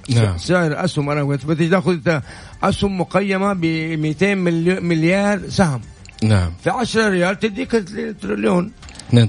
نعم. 0.09 0.37
سعر 0.37 0.85
أسهم 0.85 1.09
أنا 1.09 1.23
بتيجي 1.23 1.69
تاخذ 1.69 2.19
أسهم 2.63 3.01
مقيمة 3.01 3.53
ب 3.53 3.65
200 3.65 4.35
مليار 4.35 5.49
سهم. 5.49 5.81
نعم. 6.23 6.53
في 6.63 6.69
10 6.69 7.09
ريال 7.09 7.39
تديك 7.39 7.71
تريليون. 8.21 8.71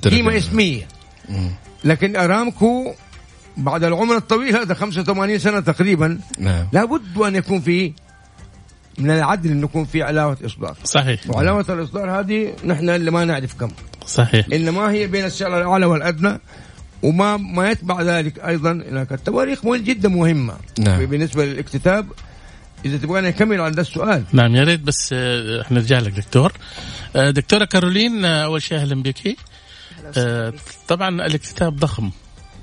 قيمة 0.04 0.36
اسمية. 0.36 0.88
مم. 1.28 1.50
لكن 1.84 2.16
أرامكو 2.16 2.92
بعد 3.56 3.84
العمر 3.84 4.16
الطويل 4.16 4.56
هذا 4.56 4.74
85 4.74 5.38
سنة 5.38 5.60
تقريبا 5.60 6.18
نعم. 6.38 6.66
لابد 6.72 7.18
أن 7.18 7.36
يكون 7.36 7.60
في 7.60 7.92
من 8.98 9.10
العدل 9.10 9.50
انه 9.50 9.64
يكون 9.64 9.84
في 9.84 10.02
علاوة 10.02 10.36
اصدار 10.44 10.76
صحيح. 10.84 11.20
وعلاوة 11.28 11.64
الإصدار 11.68 12.20
هذه 12.20 12.52
نحن 12.64 12.90
اللي 12.90 13.10
ما 13.10 13.24
نعرف 13.24 13.54
كم. 13.54 13.70
صحيح. 14.06 14.46
إنما 14.52 14.90
هي 14.90 15.06
بين 15.06 15.24
السعر 15.24 15.58
الأعلى 15.58 15.86
والأدنى 15.86 16.40
وما 17.02 17.36
ما 17.36 17.70
يتبع 17.70 18.02
ذلك 18.02 18.38
أيضا 18.38 18.72
هناك 18.72 19.12
التواريخ 19.12 19.66
جدا 19.66 20.08
مهمة. 20.08 20.54
نعم. 20.78 21.06
بالنسبة 21.06 21.44
للاكتتاب 21.44 22.06
إذا 22.84 22.96
تبغاني 22.96 23.28
أكمل 23.28 23.60
عن 23.60 23.72
ده 23.72 23.82
السؤال. 23.82 24.24
نعم 24.32 24.54
يا 24.54 24.64
ريت 24.64 24.80
بس 24.80 25.10
آه، 25.12 25.62
إحنا 25.62 25.78
نرجع 25.78 25.98
لك 25.98 26.12
دكتور. 26.12 26.52
آه، 27.16 27.30
دكتورة 27.30 27.64
كارولين 27.64 28.24
آه، 28.24 28.44
أول 28.44 28.62
شيء 28.62 28.78
أهلا 28.78 29.02
بك. 29.02 29.36
آه 30.16 30.52
طبعا 30.88 31.26
الاكتتاب 31.26 31.76
ضخم. 31.76 32.10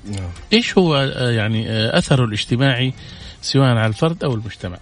نعم. 0.04 0.30
إيش 0.52 0.78
هو 0.78 0.96
آه 0.96 1.30
يعني 1.30 1.70
آه 1.70 1.98
أثره 1.98 2.24
الاجتماعي 2.24 2.94
سواء 3.42 3.68
على 3.68 3.86
الفرد 3.86 4.24
أو 4.24 4.34
المجتمع؟ 4.34 4.78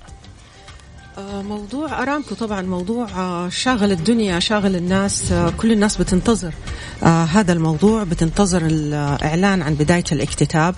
آه، 1.18 1.42
موضوع 1.42 2.02
أرامكو 2.02 2.34
طبعا 2.34 2.62
موضوع 2.62 3.08
آه، 3.16 3.48
شاغل 3.48 3.92
الدنيا 3.92 4.38
شاغل 4.38 4.76
الناس 4.76 5.32
آه، 5.32 5.50
كل 5.50 5.72
الناس 5.72 5.96
بتنتظر 5.96 6.54
هذا 7.02 7.52
الموضوع 7.52 8.04
بتنتظر 8.04 8.66
الإعلان 8.66 9.62
عن 9.62 9.74
بداية 9.74 10.04
الاكتتاب. 10.12 10.74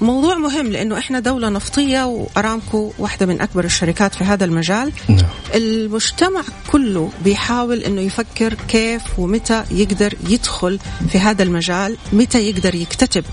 موضوع 0.00 0.38
مهم 0.38 0.66
لأنه 0.66 0.98
إحنا 0.98 1.20
دولة 1.20 1.48
نفطية 1.48 2.06
وأرامكو 2.06 2.92
واحدة 2.98 3.26
من 3.26 3.40
أكبر 3.40 3.64
الشركات 3.64 4.14
في 4.14 4.24
هذا 4.24 4.44
المجال 4.44 4.92
نعم. 5.08 5.26
المجتمع 5.54 6.42
كله 6.72 7.10
بيحاول 7.24 7.78
إنه 7.78 8.00
يفكر 8.00 8.54
كيف 8.54 9.02
ومتى 9.18 9.64
يقدر 9.70 10.14
يدخل 10.28 10.78
في 11.12 11.18
هذا 11.18 11.42
المجال 11.42 11.96
متى 12.12 12.48
يقدر 12.48 12.74
يكتتب 12.74 13.24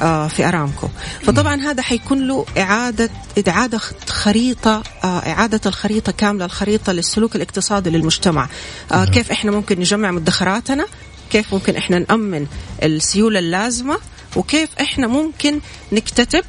آه، 0.00 0.28
في 0.28 0.48
أرامكو 0.48 0.88
فطبعا. 1.22 1.60
هذا 1.60 1.82
حيكون 1.82 2.28
له 2.28 2.46
إعادة 2.58 3.10
إعادة 3.48 3.78
خريطة 4.08 4.82
آه، 5.04 5.18
إعادة 5.18 5.60
الخريطة 5.66 6.12
كاملة 6.12 6.44
الخريطة 6.44 6.92
للسلوك 6.92 7.36
الاقتصادي 7.36 7.90
للمجتمع 7.90 8.48
نعم. 8.90 9.04
كيف 9.04 9.30
إحنا 9.30 9.50
ممكن 9.50 9.80
نجمع 9.80 10.10
مدخراتنا 10.10 10.86
كيف 11.30 11.54
ممكن 11.54 11.76
إحنا 11.76 11.98
نأمن 11.98 12.46
السيولة 12.82 13.38
اللازمة 13.38 13.98
وكيف 14.36 14.68
إحنا 14.80 15.06
ممكن 15.06 15.60
نكتتب 15.92 16.44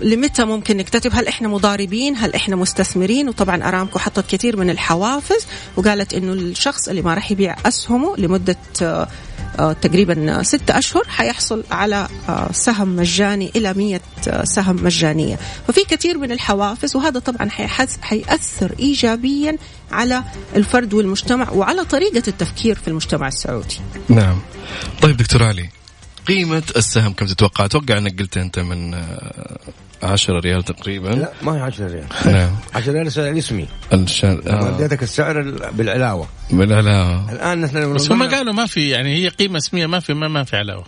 لمتى 0.00 0.44
ممكن 0.44 0.76
نكتتب؟ 0.76 1.10
هل 1.14 1.28
إحنا 1.28 1.48
مضاربين؟ 1.48 2.16
هل 2.16 2.34
إحنا 2.34 2.56
مستثمرين؟ 2.56 3.28
وطبعا 3.28 3.68
أرامكو 3.68 3.98
حطت 3.98 4.30
كثير 4.30 4.56
من 4.56 4.70
الحوافز 4.70 5.46
وقالت 5.76 6.14
إنه 6.14 6.32
الشخص 6.32 6.88
اللي 6.88 7.02
ما 7.02 7.14
راح 7.14 7.30
يبيع 7.30 7.56
أسهمه 7.66 8.16
لمدة 8.16 8.56
آه، 8.82 9.08
آه، 9.58 9.72
تقريبا 9.72 10.42
ستة 10.42 10.78
أشهر 10.78 11.02
حيحصل 11.08 11.64
على 11.70 12.08
آه، 12.28 12.52
سهم 12.52 12.96
مجاني 12.96 13.52
إلى 13.56 13.74
مية 13.74 14.00
سهم 14.44 14.84
مجانية. 14.84 15.38
ففي 15.68 15.80
كثير 15.88 16.18
من 16.18 16.32
الحوافز 16.32 16.96
وهذا 16.96 17.18
طبعا 17.18 17.48
حيأثر 18.02 18.74
إيجابيا 18.78 19.56
على 19.92 20.24
الفرد 20.56 20.94
والمجتمع 20.94 21.50
وعلى 21.50 21.84
طريقة 21.84 22.22
التفكير 22.28 22.74
في 22.74 22.88
المجتمع 22.88 23.28
السعودي. 23.28 23.80
نعم. 24.08 24.38
طيب 25.02 25.16
دكتور 25.16 25.42
علي 25.42 25.68
قيمة 26.26 26.62
السهم 26.76 27.12
كم 27.12 27.26
تتوقع؟ 27.26 27.64
أتوقع 27.64 27.98
أنك 27.98 28.20
قلت 28.20 28.36
أنت 28.36 28.58
من 28.58 28.94
10 30.02 30.36
آه، 30.36 30.40
ريال 30.40 30.62
تقريبا. 30.62 31.08
لا 31.08 31.32
ما 31.42 31.56
هي 31.56 31.60
10 31.60 31.86
ريال. 31.86 32.06
نعم. 32.36 32.50
10 32.74 32.92
ريال 32.92 33.12
سعر 33.12 33.38
اسمي 33.38 33.68
الشهر 33.92 34.42
آه. 34.46 34.68
اديتك 34.68 35.02
السعر 35.02 35.42
بالعلاوة. 35.72 36.28
بالعلاوة. 36.50 37.32
الآن 37.32 37.60
نحن 37.60 37.94
بس 37.94 38.12
هم 38.12 38.22
قالوا 38.22 38.52
ما 38.52 38.66
في 38.66 38.88
يعني 38.88 39.14
هي 39.14 39.28
قيمة 39.28 39.58
اسمية 39.58 39.86
ما 39.86 40.00
في 40.00 40.14
ما, 40.14 40.28
ما 40.28 40.44
في 40.44 40.56
علاوة. 40.56 40.84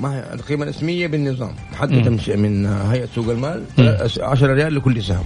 ما 0.00 0.14
هي 0.14 0.34
القيمة 0.34 0.64
الاسمية 0.64 1.06
بالنظام. 1.06 1.54
محدده 1.72 2.10
من 2.10 2.38
من 2.38 2.66
هيئة 2.66 3.08
سوق 3.14 3.28
المال 3.28 3.64
10 4.20 4.54
ريال 4.54 4.74
لكل 4.74 5.02
سهم. 5.02 5.24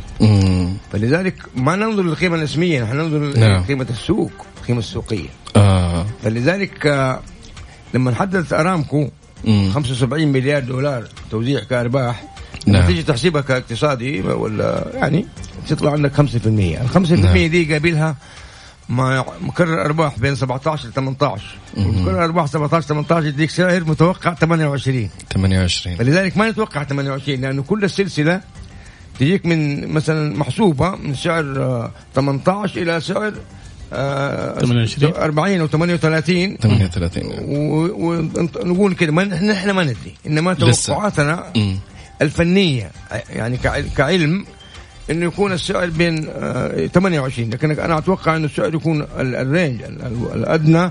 فلذلك 0.93 1.35
ما 1.57 1.77
ننظر 1.77 2.03
للقيمة 2.03 2.37
الاسمية 2.37 2.83
نحن 2.83 2.97
ننظر 2.97 3.19
نعم. 3.19 3.63
لقيمة 3.63 3.87
السوق 3.91 4.33
القيمه 4.61 4.79
السوقية. 4.79 5.29
آه. 5.57 6.07
فلذلك 6.25 6.87
آه، 6.87 7.23
لما 7.95 8.15
حددت 8.15 8.53
أرامكو 8.53 9.09
75 9.45 10.29
مليار 10.29 10.63
دولار 10.63 11.05
توزيع 11.31 11.65
كأرباح 11.65 12.25
نعم. 12.67 12.87
تيجي 12.87 13.03
تحسبها 13.03 13.43
كاقتصادي 13.43 14.21
ولا 14.21 14.91
يعني 14.95 15.27
تطلع 15.69 15.93
عندك 15.93 16.17
5% 16.17 16.21
ال 16.21 16.89
5% 16.95 17.13
نعم. 17.13 17.37
دي 17.37 17.73
قابلها 17.73 18.17
ما 18.89 19.25
مكرر 19.41 19.85
أرباح 19.85 20.19
بين 20.19 20.35
17 20.35 20.89
ل 20.89 20.93
18 20.93 21.45
مكرر 21.77 22.25
أرباح 22.25 22.47
17 22.47 22.87
18 22.87 23.27
يديك 23.27 23.51
سعر 23.51 23.85
متوقع 23.85 24.35
28 24.35 25.11
28 25.33 25.97
فلذلك 25.97 26.37
ما 26.37 26.51
نتوقع 26.51 26.85
28 26.85 27.41
لأنه 27.41 27.63
كل 27.63 27.85
السلسلة 27.85 28.41
تجيك 29.19 29.47
من 29.47 29.89
مثلا 29.93 30.37
محسوبة 30.37 30.91
من 30.91 31.15
سعر 31.15 31.91
18 32.15 32.83
إلى 32.83 33.01
سعر 33.01 33.35
28 33.95 35.13
40 35.15 35.61
أو 35.61 35.67
38 35.67 36.57
38 36.57 37.33
ونقول 38.65 38.95
كده 38.95 39.13
نحن 39.13 39.71
ما 39.71 39.83
ندري 39.85 40.15
إنما 40.27 40.55
توقعاتنا 40.55 41.53
الفنية 42.23 42.91
يعني 43.31 43.57
كعلم 43.97 44.45
إنه 45.11 45.27
يكون 45.27 45.53
السعر 45.53 45.87
بين 45.87 46.25
28 46.95 47.49
آه، 47.49 47.55
لكن 47.55 47.71
أنا 47.71 47.99
أتوقع 47.99 48.37
إنه 48.37 48.45
السعر 48.45 48.75
يكون 48.75 49.07
الرينج 49.19 49.83
الأدنى 50.35 50.91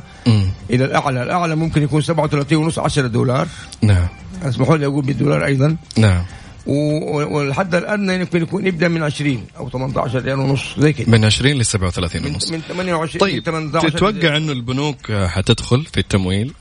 إلى 0.69 0.85
الأعلى. 0.85 1.23
الأعلى 1.23 1.55
ممكن 1.55 1.83
يكون 1.83 2.01
37 2.01 2.57
ونص 2.57 2.79
10 2.79 3.07
دولار. 3.07 3.47
نعم. 3.81 4.07
أسمحوا 4.43 4.77
لي 4.77 4.85
أقول 4.85 5.05
بالدولار 5.05 5.45
أيضا. 5.45 5.75
نعم. 5.97 6.23
والحد 6.65 7.75
الأدنى 7.75 8.15
يمكن 8.15 8.41
يكون 8.41 8.67
يبدأ 8.67 8.87
من 8.87 9.03
20 9.03 9.45
أو 9.57 9.69
18 9.69 10.19
ريال 10.19 10.39
ونص 10.39 10.79
زي 10.79 10.93
كده. 10.93 11.11
من 11.11 11.25
20 11.25 11.57
ل 11.57 11.65
37 11.65 12.25
ونص. 12.25 12.51
من 12.51 12.61
28 12.61 13.19
طيب 13.19 13.43
18 13.43 13.89
تتوقع 13.89 14.37
إنه 14.37 14.51
البنوك 14.51 15.11
حتدخل 15.11 15.85
في 15.85 15.97
التمويل؟ 15.97 16.53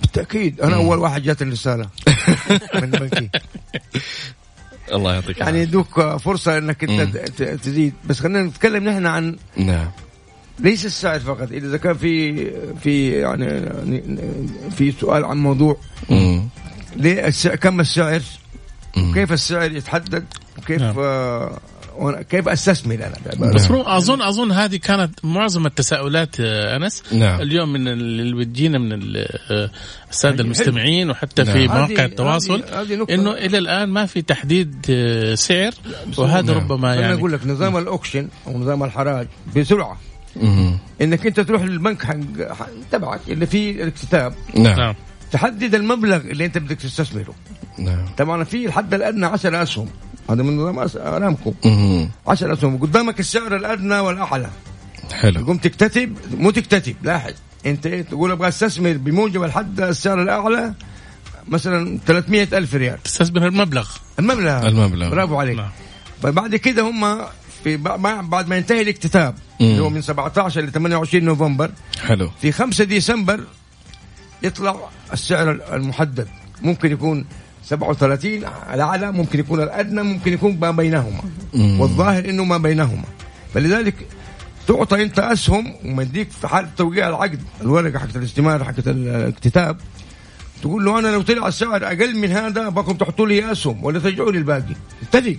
بالتأكيد. 0.00 0.60
أنا 0.60 0.76
أول 0.76 0.98
واحد 0.98 1.22
جات 1.22 1.42
الرسالة. 1.42 1.88
من 2.82 2.90
بنكي. 2.90 3.30
الله 4.92 5.14
يعطيك 5.14 5.38
يعني 5.38 5.58
يدوك 5.58 6.00
فرصة 6.16 6.58
إنك 6.58 6.84
أنت 6.84 7.16
تزيد. 7.38 7.94
بس 8.06 8.20
خلينا 8.20 8.42
نتكلم 8.42 8.88
نحن 8.88 9.06
عن 9.06 9.36
نعم. 9.56 9.90
ليس 10.58 10.86
السعر 10.86 11.20
فقط. 11.20 11.52
إذا 11.52 11.76
كان 11.76 11.94
في 11.94 12.34
في 12.82 13.10
يعني 13.10 13.72
في 14.76 14.92
سؤال 15.00 15.24
عن 15.24 15.38
موضوع 15.38 15.76
ليه 16.96 17.30
كم 17.60 17.80
السعر؟ 17.80 18.22
وكيف 18.96 19.32
السعر 19.32 19.72
يتحدد؟ 19.72 20.24
وكيف 20.58 20.82
نعم. 20.82 20.98
آه 20.98 21.58
كيف 22.30 22.48
أستثمر 22.48 22.94
أنا؟ 22.94 23.52
بس 23.52 23.70
اظن 23.70 24.22
أظن 24.22 24.52
هذه 24.52 24.76
كانت 24.76 25.24
معظم 25.24 25.66
التساؤلات 25.66 26.40
آه، 26.40 26.76
أنس. 26.76 27.02
نعم. 27.12 27.40
اليوم 27.40 27.72
من 27.72 27.88
اللي 27.88 28.36
بتجينا 28.36 28.78
من 28.78 29.16
آه، 29.50 29.70
السادة 30.10 30.44
المستمعين 30.44 31.10
وحتى 31.10 31.42
نعم. 31.42 31.52
في 31.52 31.68
مواقع 31.68 32.04
التواصل 32.04 32.62
إنه 33.10 33.32
إلى 33.32 33.58
الآن 33.58 33.88
ما 33.88 34.06
في 34.06 34.22
تحديد 34.22 34.86
آه، 34.90 35.34
سعر 35.34 35.72
وهذا 36.18 36.52
نعم. 36.52 36.64
ربما 36.64 36.94
يعني 36.94 37.06
أنا 37.06 37.14
أقول 37.14 37.32
لك 37.32 37.46
نظام 37.46 37.76
الأوكشن 37.76 38.28
أو 38.46 38.58
نظام 38.58 38.82
الحراج 38.82 39.26
بسرعة. 39.56 40.00
إنك 41.00 41.26
أنت 41.26 41.40
تروح 41.40 41.62
للبنك 41.62 42.02
حق 42.52 42.68
تبعك 42.92 43.20
اللي 43.28 43.46
فيه 43.46 43.82
الاكتتاب. 43.82 44.34
نعم, 44.54 44.76
نعم. 44.80 44.94
تحدد 45.32 45.74
المبلغ 45.74 46.16
اللي 46.16 46.44
أنت 46.44 46.58
بدك 46.58 46.76
تستثمره. 46.76 47.34
نعم. 47.78 48.06
طبعا 48.18 48.44
في 48.44 48.66
الحد 48.66 48.94
الادنى 48.94 49.26
10 49.26 49.62
أسهم. 49.62 49.88
هذا 50.30 50.42
من 50.42 50.56
نظام 50.56 50.88
أرامكو. 50.96 51.54
10 52.26 52.52
أسهم. 52.52 52.78
قدامك 52.78 53.20
السعر 53.20 53.56
الادنى 53.56 53.98
والأعلى. 53.98 54.50
حلو. 55.12 55.40
تقوم 55.40 55.56
تكتتب 55.56 56.16
مو 56.38 56.50
تكتتب 56.50 56.96
لاحظ. 57.02 57.32
أنت 57.66 57.88
تقول 57.88 58.30
أبغى 58.30 58.48
أستثمر 58.48 58.92
بموجب 58.92 59.42
الحد 59.42 59.80
السعر 59.80 60.22
الأعلى 60.22 60.74
مثلا 61.48 61.98
300 62.06 62.48
ألف 62.52 62.74
ريال. 62.74 63.02
تستثمر 63.02 63.46
المبلغ. 63.46 63.90
المبلغ. 64.18 64.66
المبلغ. 64.66 65.10
برافو 65.10 65.40
عليك. 65.40 65.56
نعم. 65.56 65.70
بعد 66.22 66.56
كده 66.56 66.82
هم 66.82 67.24
في 67.64 67.76
بعد 67.76 68.48
ما 68.48 68.56
ينتهي 68.56 68.82
الاكتتاب 68.82 69.34
اللي 69.60 69.80
هو 69.80 69.90
من 69.90 70.02
17 70.02 70.60
ل 70.60 70.72
28 70.72 71.24
نوفمبر 71.24 71.70
حلو. 72.06 72.30
في 72.40 72.52
5 72.52 72.84
ديسمبر 72.84 73.44
يطلع 74.42 74.76
السعر 75.12 75.60
المحدد. 75.72 76.28
ممكن 76.62 76.92
يكون 76.92 77.24
37 77.64 78.32
الأعلى 78.74 79.12
ممكن 79.12 79.38
يكون 79.38 79.62
الأدنى 79.62 80.02
ممكن 80.02 80.32
يكون 80.32 80.58
ما 80.60 80.70
بينهما. 80.70 81.22
والظاهر 81.54 82.24
إنه 82.24 82.44
ما 82.44 82.56
بينهما. 82.56 83.04
فلذلك 83.54 83.94
تعطى 84.68 85.02
أنت 85.02 85.18
أسهم 85.18 85.74
ومديك 85.84 86.30
في 86.30 86.48
حال 86.48 86.74
توقيع 86.74 87.08
العقد 87.08 87.40
الورقة 87.60 87.98
حقت 87.98 88.16
الاستمارة 88.16 88.64
حقت 88.64 88.88
الاكتتاب. 88.88 89.76
تقول 90.62 90.84
له 90.84 90.98
أنا 90.98 91.08
لو 91.08 91.22
طلع 91.22 91.48
السعر 91.48 91.86
أقل 91.86 92.16
من 92.16 92.32
هذا 92.32 92.68
بكم 92.68 92.92
تحطوا 92.92 93.26
لي 93.26 93.52
أسهم 93.52 93.84
ولا 93.84 93.98
ترجعوا 93.98 94.32
لي 94.32 94.38
الباقي. 94.38 94.74
اتفق 95.02 95.36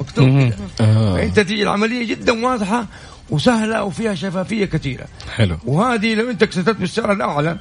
مكتوب 0.00 0.28
كده. 0.28 0.56
آه. 0.80 1.16
فأنت 1.16 1.40
تيجي 1.40 1.62
العملية 1.62 2.06
جدا 2.06 2.44
واضحة 2.44 2.86
وسهلة 3.30 3.82
وفيها 3.84 4.14
شفافية 4.14 4.64
كثيرة. 4.64 5.04
حلو. 5.36 5.56
وهذه 5.64 6.14
لو 6.14 6.30
أنت 6.30 6.42
اكتتبت 6.42 6.76
بالسعر 6.76 7.12
الأعلى 7.12 7.58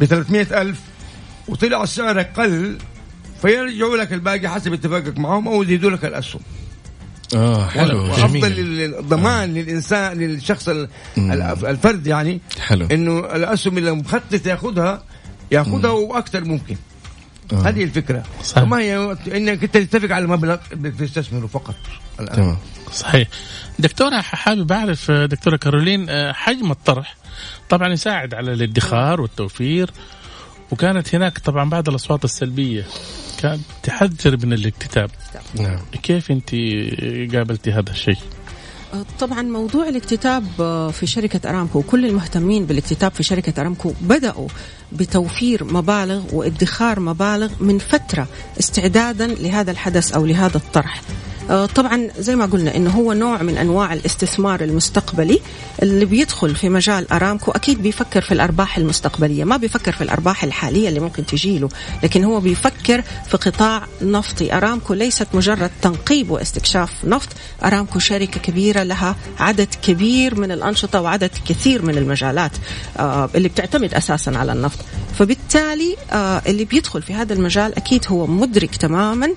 ب 0.00 0.04
300000 0.04 0.80
وطلع 1.48 1.82
السعر 1.82 2.20
أقل 2.20 2.78
فيرجعوا 3.42 3.96
لك 3.96 4.12
الباقي 4.12 4.48
حسب 4.48 4.72
اتفاقك 4.72 5.18
معهم 5.18 5.48
أو 5.48 5.62
يزيدوا 5.62 5.90
لك 5.90 6.04
الأسهم. 6.04 6.40
آه 7.34 7.66
حلو 7.68 8.02
وافضل 8.02 8.52
الضمان 8.98 9.50
آه. 9.50 9.60
للإنسان 9.60 10.18
للشخص 10.18 10.68
الفرد 11.64 12.06
يعني 12.06 12.40
حلو. 12.60 12.86
إنه 12.92 13.18
الأسهم 13.18 13.78
اللي 13.78 13.92
مخطط 13.92 14.46
ياخذها 14.46 15.04
ياخذها 15.50 15.90
وأكثر 15.90 16.44
ممكن. 16.44 16.76
آه. 17.52 17.68
هذه 17.68 17.84
الفكرة. 17.84 18.22
صحيح. 18.42 18.64
ما 18.64 18.78
هي 18.78 19.16
إنك 19.26 19.62
أنت 19.62 19.76
تتفق 19.76 20.14
على 20.14 20.26
مبلغ 20.26 20.56
تستثمره 20.98 21.46
فقط 21.46 21.74
الآن. 22.20 22.36
تمام. 22.36 22.56
صحيح. 22.92 23.28
دكتورة 23.78 24.20
حابب 24.20 24.72
أعرف 24.72 25.10
دكتورة 25.10 25.56
كارولين 25.56 26.06
آه، 26.08 26.32
حجم 26.32 26.70
الطرح 26.70 27.16
طبعا 27.68 27.92
يساعد 27.92 28.34
على 28.34 28.52
الادخار 28.52 29.20
والتوفير 29.20 29.90
وكانت 30.70 31.14
هناك 31.14 31.38
طبعا 31.38 31.70
بعض 31.70 31.88
الأصوات 31.88 32.24
السلبية. 32.24 32.86
كانت 33.42 33.60
تحذر 33.82 34.46
من 34.46 34.52
الاكتتاب. 34.52 35.10
نعم. 35.54 35.78
كيف 36.02 36.30
انت 36.30 36.50
قابلتي 37.34 37.72
هذا 37.72 37.90
الشيء؟ 37.90 38.18
طبعا 39.20 39.42
موضوع 39.42 39.88
الاكتتاب 39.88 40.44
في 40.92 41.06
شركة 41.06 41.50
أرامكو 41.50 41.78
وكل 41.78 42.06
المهتمين 42.06 42.66
بالاكتتاب 42.66 43.12
في 43.12 43.22
شركة 43.22 43.60
أرامكو 43.60 43.92
بدأوا 44.00 44.48
بتوفير 44.92 45.64
مبالغ 45.64 46.22
وادخار 46.32 47.00
مبالغ 47.00 47.50
من 47.60 47.78
فترة 47.78 48.26
استعدادا 48.60 49.26
لهذا 49.26 49.70
الحدث 49.70 50.12
أو 50.12 50.26
لهذا 50.26 50.56
الطرح. 50.56 51.02
طبعا 51.74 52.08
زي 52.18 52.36
ما 52.36 52.46
قلنا 52.46 52.76
إنه 52.76 52.90
هو 52.90 53.12
نوع 53.12 53.42
من 53.42 53.56
أنواع 53.58 53.92
الاستثمار 53.92 54.60
المستقبلي 54.60 55.40
اللي 55.82 56.04
بيدخل 56.04 56.54
في 56.54 56.68
مجال 56.68 57.12
أرامكو. 57.12 57.50
أكيد 57.50 57.82
بيفكر 57.82 58.20
في 58.20 58.32
الأرباح 58.32 58.78
المستقبلية 58.78 59.44
ما 59.44 59.56
بيفكر 59.56 59.92
في 59.92 60.04
الأرباح 60.04 60.44
الحالية 60.44 60.88
اللي 60.88 61.00
ممكن 61.00 61.26
تجيله 61.26 61.68
لكن 62.02 62.24
هو 62.24 62.40
بيفكر 62.40 63.02
في 63.28 63.36
قطاع 63.36 63.86
نفطي 64.02 64.56
أرامكو 64.56 64.94
ليست 64.94 65.26
مجرد 65.34 65.70
تنقيب 65.82 66.30
واستكشاف 66.30 66.90
نفط 67.04 67.28
أرامكو 67.64 67.98
شركة 67.98 68.40
كبيرة 68.40 68.82
لها 68.82 69.16
عدد 69.38 69.68
كبير 69.82 70.40
من 70.40 70.52
الأنشطة 70.52 71.00
وعدد 71.00 71.30
كثير 71.48 71.82
من 71.82 71.98
المجالات 71.98 72.52
آه، 72.98 73.30
اللي 73.34 73.48
بتعتمد 73.48 73.94
أساسا 73.94 74.30
على 74.30 74.52
النفط. 74.52 74.78
فبالتالي 75.18 75.96
آه، 76.12 76.42
اللي 76.46 76.64
بيدخل 76.64 77.02
في 77.02 77.14
هذا 77.14 77.32
المجال 77.32 77.76
أكيد 77.76 78.04
هو 78.08 78.26
مدرك 78.26 78.76
تماما 78.76 79.28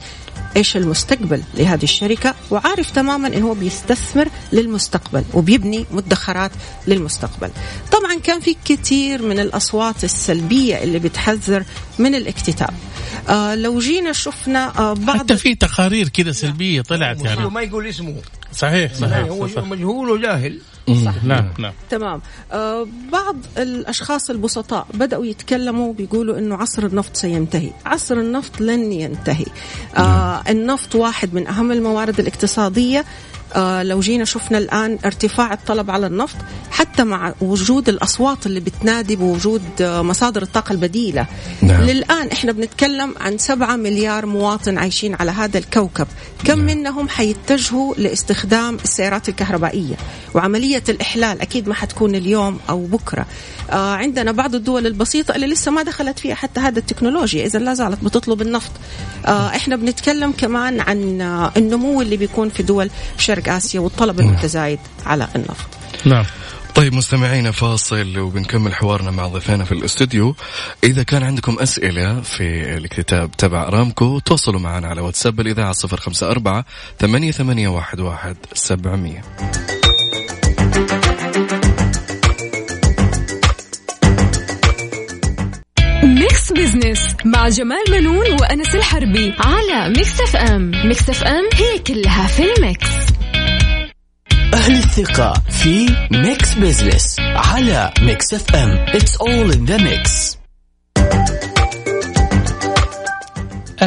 إيش 0.58 0.78
المستقبل 0.78 1.42
لهذه 1.54 1.84
الشركة 1.84 2.36
وعارف 2.52 2.92
تماما 2.92 3.28
إنه 3.28 3.48
هو 3.48 3.54
بيستثمر 3.54 4.28
للمستقبل 4.54 5.24
وبيبني 5.34 5.86
مدخرات 5.92 6.52
للمستقبل. 6.88 7.50
طبعا 7.92 8.16
كان 8.24 8.40
في 8.40 8.56
كثير 8.66 9.22
من 9.22 9.40
الأصوات 9.40 10.04
السلبية 10.04 10.84
اللي 10.84 11.00
بتحذر 11.00 11.64
من 12.00 12.16
الاكتتاب. 12.16 12.74
آه 13.30 13.56
لو 13.56 13.80
جينا 13.80 14.12
شفنا 14.14 14.80
آه 14.80 14.94
بعض 14.94 15.18
حتى 15.18 15.38
في 15.38 15.56
تقارير 15.56 16.08
كذا 16.10 16.32
سلبية 16.32 16.82
طلعت 16.82 17.24
يعني. 17.24 17.50
ما 17.50 17.62
يقول 17.62 17.88
اسمه. 17.88 18.16
صحيح 18.54 18.94
صحيح 18.94 19.18
هو 19.18 19.48
مجهول 19.58 20.10
وجاهل. 20.10 20.60
صح. 21.06 21.24
نعم 21.24 21.50
نعم. 21.60 21.74
تمام. 21.90 22.22
آه 22.52 22.88
بعض 23.12 23.36
الأشخاص 23.58 24.30
البسطاء 24.30 24.88
بدأوا 24.94 25.26
يتكلموا 25.26 25.94
بيقولوا 25.94 26.38
إنه 26.38 26.56
عصر 26.56 26.86
النفط 26.86 27.16
سينتهي. 27.16 27.70
عصر 27.86 28.16
النفط 28.16 28.62
لن 28.62 28.92
ينتهي. 28.92 29.46
آه 29.98 30.02
نعم. 30.02 30.44
النفط 30.50 30.96
واحد 30.96 31.34
من 31.34 31.48
أهم 31.48 31.72
الموارد 31.72 32.20
الاقتصادية. 32.20 33.06
لو 33.58 34.00
جينا 34.00 34.26
شفنا 34.26 34.58
الآن 34.58 35.00
ارتفاع 35.06 35.54
الطلب 35.54 35.92
على 35.92 36.08
النفط 36.08 36.36
حتى 36.72 37.04
مع 37.04 37.34
وجود 37.42 37.90
الأصوات 37.90 38.46
اللي 38.46 38.60
بتنادي 38.60 39.16
بوجود 39.16 39.62
آه 39.82 40.02
مصادر 40.02 40.42
الطاقة 40.42 40.72
البديلة. 40.74 41.26
نعم. 41.62 41.82
للآن 41.82 42.28
إحنا 42.28 42.52
بنتكلم 42.52 43.16
عن 43.20 43.38
سبعة 43.38 43.76
مليار 43.76 44.26
مواطن 44.26 44.78
عايشين 44.78 45.16
على 45.16 45.32
هذا 45.32 45.58
الكوكب. 45.58 46.08
كم 46.44 46.66
نعم. 46.66 46.78
منهم 46.78 47.10
حيتجهوا 47.10 47.96
لاستخدام 47.98 48.78
السيارات 48.84 49.30
الكهربائية؟ 49.30 49.96
وعملية 50.34 50.84
الإحلال 50.90 51.42
أكيد 51.42 51.68
ما 51.68 51.74
حتكون 51.74 52.16
اليوم 52.16 52.60
أو 52.70 52.86
بكرة. 52.86 53.26
آه 53.72 53.96
عندنا 53.96 54.32
بعض 54.32 54.56
الدول 54.56 54.88
البسيطة 54.88 55.36
اللي 55.36 55.48
لسه 55.48 55.72
ما 55.72 55.84
دخلت 55.84 56.20
فيها 56.20 56.36
حتى 56.36 56.60
هذا 56.60 56.80
التكنولوجيا 56.80 57.46
إذا 57.46 57.60
لا 57.60 57.74
زالت 57.74 58.04
بتطلب 58.04 58.42
النفط. 58.42 58.72
آه 59.26 59.48
إحنا 59.48 59.76
بنتكلم 59.76 60.32
كمان 60.32 60.80
عن 60.80 61.22
آه 61.22 61.52
النمو 61.58 62.02
اللي 62.02 62.18
بيكون 62.18 62.50
في 62.50 62.64
دول 62.64 62.90
شرق 63.18 63.45
آسيا 63.50 63.80
والطلب 63.80 64.22
نعم. 64.22 64.30
المتزايد 64.30 64.80
على 65.06 65.28
النفط. 65.36 65.68
نعم. 66.06 66.26
طيب 66.76 66.94
مستمعينا 66.94 67.52
فاصل 67.52 68.18
وبنكمل 68.20 68.76
حوارنا 68.76 69.12
مع 69.12 69.28
ضيفنا 69.28 69.64
في 69.66 69.72
الاستوديو. 69.72 70.36
إذا 70.84 71.04
كان 71.04 71.24
عندكم 71.24 71.60
أسئلة 71.60 72.22
في 72.22 72.78
الكتاب 72.78 73.32
تبع 73.32 73.68
أرامكو 73.68 74.20
تواصلوا 74.20 74.60
معنا 74.60 74.88
على 74.88 75.02
واتساب 75.02 75.40
الإذاعة 75.40 75.72
صفر 75.72 76.00
خمسة 76.00 76.32
أربعة 76.32 76.66
ثمانية, 77.00 77.32
ثمانية 77.32 77.68
واحد, 77.68 78.00
واحد 78.00 78.38
سبعمية. 78.54 79.22
Mix 86.04 86.52
Business 86.52 87.16
مع 87.26 87.50
جمال 87.50 87.84
منون 87.92 88.32
وأنس 88.42 88.76
الحربي 88.76 89.34
على 89.40 89.90
Mix 89.90 90.22
FM 90.22 90.72
Mix 90.86 91.10
FM 91.10 91.44
هي 91.54 91.80
كلها 91.80 92.28
في 92.28 92.54
ال 92.54 92.64
mix. 92.64 93.05
أهل 94.66 94.76
الثقة 94.76 95.34
في 95.50 95.96
Mix 96.12 96.54
Business 96.54 97.16
على 97.20 97.94
Mix 98.02 98.34
FM 98.34 98.86
It's 98.86 99.16
all 99.18 99.52
in 99.52 99.66
the 99.66 99.78
mix. 99.80 100.38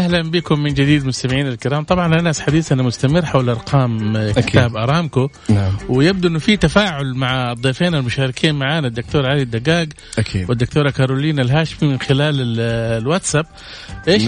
أهلا 0.09 0.31
بكم 0.31 0.63
من 0.63 0.75
جديد 0.75 1.07
مستمعينا 1.07 1.49
الكرام. 1.49 1.85
طبعا 1.85 2.21
انس 2.21 2.41
حديثنا 2.41 2.83
مستمر 2.83 3.25
حول 3.25 3.49
أرقام 3.49 4.19
كتاب 4.31 4.77
أرامكو. 4.77 5.29
نعم. 5.49 5.73
ويبدو 5.89 6.29
إنه 6.29 6.39
في 6.39 6.57
تفاعل 6.57 7.15
مع 7.15 7.53
الضيفين 7.53 7.95
المشاركين 7.95 8.55
معنا 8.55 8.87
الدكتور 8.87 9.27
علي 9.27 9.43
الدقاق 9.43 9.89
أكيد. 10.19 10.49
والدكتورة 10.51 10.91
كارولينا 10.91 11.43
الهاشمي 11.43 11.89
من 11.89 12.01
خلال 12.01 12.61
الواتساب. 13.03 13.47
إيش 14.09 14.23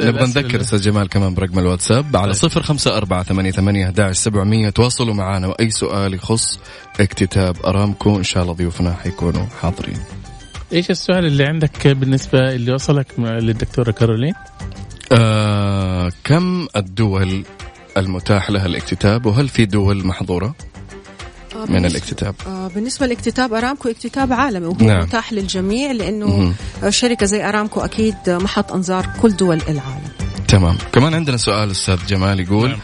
نبغى 0.00 0.24
نذكر 0.26 0.60
أستاذ 0.60 0.80
جمال 0.80 1.08
كمان 1.08 1.34
برقم 1.34 1.58
الواتساب 1.58 2.16
على 2.16 2.32
صفر 2.32 2.62
خمسة 2.62 2.96
أربعة 2.96 3.22
ثمانية, 3.22 3.50
ثمانية 3.50 3.84
أحداش 3.84 4.16
سبعمية. 4.16 4.70
تواصلوا 4.70 5.14
معنا 5.14 5.46
وأي 5.46 5.70
سؤال 5.70 6.14
يخص 6.14 6.58
اكتتاب 7.00 7.56
أرامكو 7.66 8.18
إن 8.18 8.24
شاء 8.24 8.42
الله 8.42 8.54
ضيوفنا 8.54 8.92
حيكونوا 8.92 9.46
حاضرين. 9.62 9.98
إيش 10.72 10.90
السؤال 10.90 11.26
اللي 11.26 11.44
عندك 11.44 11.88
بالنسبة 11.88 12.54
اللي 12.54 12.72
وصلك 12.72 13.06
للدكتورة 13.18 13.90
كارولين؟ 13.90 14.34
آه 15.12 16.12
كم 16.24 16.66
الدول 16.76 17.44
المتاح 17.96 18.50
لها 18.50 18.66
الاكتتاب 18.66 19.26
وهل 19.26 19.48
في 19.48 19.66
دول 19.66 20.06
محظورة؟ 20.06 20.54
آه، 21.56 21.70
من 21.70 21.86
الاكتتاب 21.86 22.34
آه 22.46 22.68
بالنسبة 22.68 23.06
لاكتتاب 23.06 23.54
أرامكو 23.54 23.88
اكتتاب 23.88 24.32
عالمي 24.32 24.66
وهو 24.66 24.86
نعم. 24.86 25.02
متاح 25.02 25.32
للجميع 25.32 25.92
لأنه 25.92 26.26
مم. 26.26 26.54
شركة 26.90 27.26
زي 27.26 27.48
أرامكو 27.48 27.80
أكيد 27.80 28.14
محط 28.28 28.72
أنظار 28.72 29.06
كل 29.22 29.36
دول 29.36 29.60
العالم 29.68 30.08
تمام 30.48 30.76
كمان 30.92 31.14
عندنا 31.14 31.36
سؤال 31.36 31.70
أستاذ 31.70 32.06
جمال 32.06 32.40
يقول 32.40 32.68
نعم. 32.68 32.78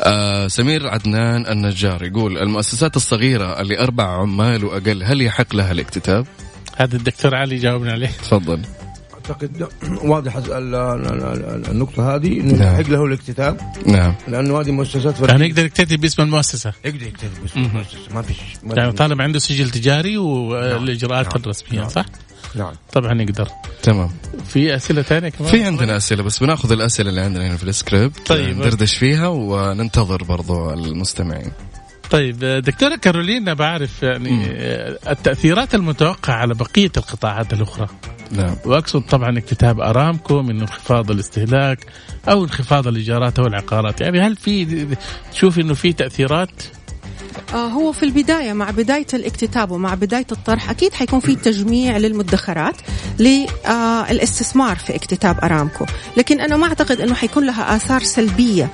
آه 0.00 0.48
سمير 0.48 0.88
عدنان 0.88 1.46
النجار 1.46 2.04
يقول 2.04 2.38
المؤسسات 2.38 2.96
الصغيرة 2.96 3.60
اللي 3.60 3.80
أربع 3.80 4.04
عمال 4.04 4.64
وأقل 4.64 5.02
هل 5.02 5.22
يحق 5.22 5.54
لها 5.54 5.72
الاكتتاب؟ 5.72 6.26
هذا 6.76 6.96
الدكتور 6.96 7.34
علي 7.34 7.56
جاوبنا 7.56 7.92
عليه 7.92 8.08
تفضل 8.08 8.60
أعتقد 9.30 9.68
واضح 10.10 10.36
النقطة 11.70 12.14
هذه 12.14 12.40
انه 12.40 12.54
نعم. 12.54 12.74
يحق 12.74 12.90
له 12.90 13.04
الاكتتاب. 13.04 13.60
نعم. 13.86 14.14
لأنه 14.28 14.60
هذه 14.60 14.70
مؤسسات 14.70 15.20
يعني 15.20 15.46
يقدر 15.46 15.64
يكتتب 15.64 16.00
باسم 16.00 16.22
المؤسسة. 16.22 16.72
يقدر 16.84 17.06
يكتتب 17.06 17.30
باسم 17.42 17.60
المؤسسة. 17.60 18.14
ما 18.14 18.22
فيش 18.22 18.36
يعني 18.76 18.92
طالما 18.92 19.24
عنده 19.24 19.38
سجل 19.38 19.70
تجاري 19.70 20.16
والإجراءات 20.16 21.26
نعم. 21.26 21.42
الرسمية 21.42 21.80
نعم. 21.80 21.88
صح؟ 21.88 22.06
نعم. 22.54 22.72
طبعا 22.92 23.22
يقدر. 23.22 23.48
تمام. 23.82 24.10
في 24.48 24.76
أسئلة 24.76 25.02
ثانية 25.02 25.28
كمان؟ 25.28 25.50
في 25.50 25.64
عندنا 25.64 25.96
أسئلة 25.96 26.22
بس 26.22 26.38
بناخذ 26.38 26.72
الأسئلة 26.72 27.10
اللي 27.10 27.20
عندنا 27.20 27.46
هنا 27.46 27.56
في 27.56 27.64
السكريبت 27.64 28.26
طيب. 28.26 28.58
ندردش 28.58 28.96
فيها 28.96 29.28
وننتظر 29.28 30.24
برضو 30.24 30.70
المستمعين. 30.70 31.52
طيب 32.10 32.38
دكتورة 32.38 32.96
كارولينا 32.96 33.54
بعرف 33.54 34.02
يعني 34.02 34.30
مم. 34.30 34.44
التأثيرات 35.08 35.74
المتوقعة 35.74 36.34
على 36.34 36.54
بقية 36.54 36.92
القطاعات 36.96 37.52
الأخرى. 37.52 37.88
نعم. 38.30 38.56
وأقصد 38.64 39.02
طبعا 39.02 39.38
اكتتاب 39.38 39.80
أرامكو 39.80 40.42
من 40.42 40.60
انخفاض 40.60 41.10
الاستهلاك 41.10 41.86
أو 42.28 42.44
انخفاض 42.44 42.88
الإيجارات 42.88 43.38
أو 43.38 43.46
العقارات. 43.46 44.00
يعني 44.00 44.20
هل 44.20 44.36
في 44.36 44.86
تشوف 45.32 45.58
أنه 45.58 45.74
في 45.74 45.92
تأثيرات؟ 45.92 46.50
آه، 47.54 47.68
هو 47.68 47.92
في 47.92 48.02
البداية 48.02 48.52
مع 48.52 48.70
بداية 48.70 49.06
الاكتتاب 49.14 49.70
ومع 49.70 49.94
بداية 49.94 50.26
الطرح 50.32 50.70
أكيد 50.70 50.94
حيكون 50.94 51.20
في 51.20 51.34
تجميع 51.34 51.96
للمدخرات 51.96 52.76
للاستثمار 53.18 54.76
في 54.76 54.94
اكتتاب 54.94 55.38
أرامكو. 55.44 55.86
لكن 56.16 56.40
أنا 56.40 56.56
ما 56.56 56.66
أعتقد 56.66 57.00
أنه 57.00 57.14
حيكون 57.14 57.46
لها 57.46 57.76
آثار 57.76 58.02
سلبية 58.02 58.64
آه، 58.64 58.68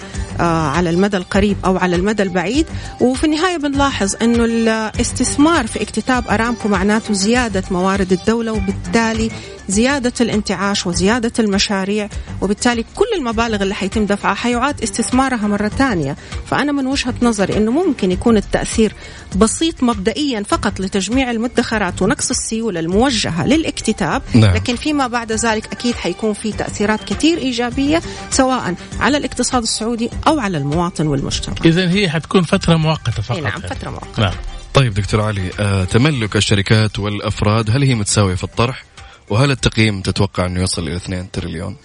على 0.46 0.90
المدى 0.90 1.16
القريب 1.16 1.57
أو 1.64 1.76
على 1.76 1.96
المدى 1.96 2.22
البعيد. 2.22 2.66
وفي 3.00 3.24
النهاية 3.24 3.57
بنلاحظ 3.57 4.14
أنه 4.22 4.44
الاستثمار 4.44 5.66
في 5.66 5.83
اكتتاب 5.83 6.29
أرامكو 6.29 6.68
معناته 6.68 7.14
زيادة 7.14 7.62
موارد 7.70 8.12
الدولة 8.12 8.53
وبالتالي 8.53 9.31
زيادة 9.68 10.12
الانتعاش 10.20 10.87
وزيادة 10.87 11.33
المشاريع 11.38 12.09
وبالتالي 12.40 12.85
كل 12.94 13.07
المبالغ 13.18 13.62
اللي 13.62 13.74
حيتم 13.74 14.07
دفعها 14.07 14.35
حيعاد 14.35 14.83
استثمارها 14.83 15.46
مرة 15.46 15.68
ثانية. 15.68 16.16
فأنا 16.46 16.72
من 16.72 16.87
وجهة 16.87 17.14
نظري 17.22 17.57
أنه 17.57 17.70
ممكن 17.70 18.12
يكون 18.12 18.37
التأثير 18.37 18.94
بسيط 19.37 19.83
مبدئيا 19.83 20.42
فقط 20.42 20.81
لتجميع 20.81 21.31
المدخرات 21.31 22.03
ونقص 22.03 22.31
السيولة 22.31 22.81
الموجهة 22.81 23.46
للاكتتاب. 23.46 24.22
نعم. 24.35 24.55
لكن 24.55 24.76
فيما 24.76 25.07
بعد 25.07 25.33
ذلك 25.33 25.72
أكيد 25.72 25.94
حيكون 25.94 26.33
في 26.33 26.53
تأثيرات 26.53 27.05
كثير 27.05 27.38
إيجابية 27.38 28.03
سواء 28.31 28.74
على 29.00 29.16
الاقتصاد 29.16 29.62
السعودي 29.62 30.11
أو 30.31 30.40
على 30.40 30.59
المواطن 30.59 31.07
والمجتمع 31.07 31.55
إذا 31.64 31.90
هي 31.90 32.11
حتكون 32.11 32.43
فترة 32.43 32.77
مؤقتة 32.77 33.23
فقط 33.23 33.38
نعم 33.38 33.61
فترة 33.61 33.90
مؤقتة 33.90 34.23
نعم. 34.23 34.35
طيب 34.75 34.95
دكتور 34.95 35.21
علي 35.21 35.51
آه، 35.61 35.85
تملك 35.85 36.37
الشركات 36.37 36.99
والأفراد 36.99 37.71
هل 37.71 37.83
هي 37.83 37.95
متساوية 37.95 38.35
في 38.35 38.45
الطرح 38.45 38.85
وهل 39.31 39.51
التقييم 39.51 40.01
تتوقع 40.01 40.47
أنه 40.47 40.61
يوصل 40.61 40.83
إلى 40.83 40.97
2 40.97 41.31
تريليون؟ 41.31 41.77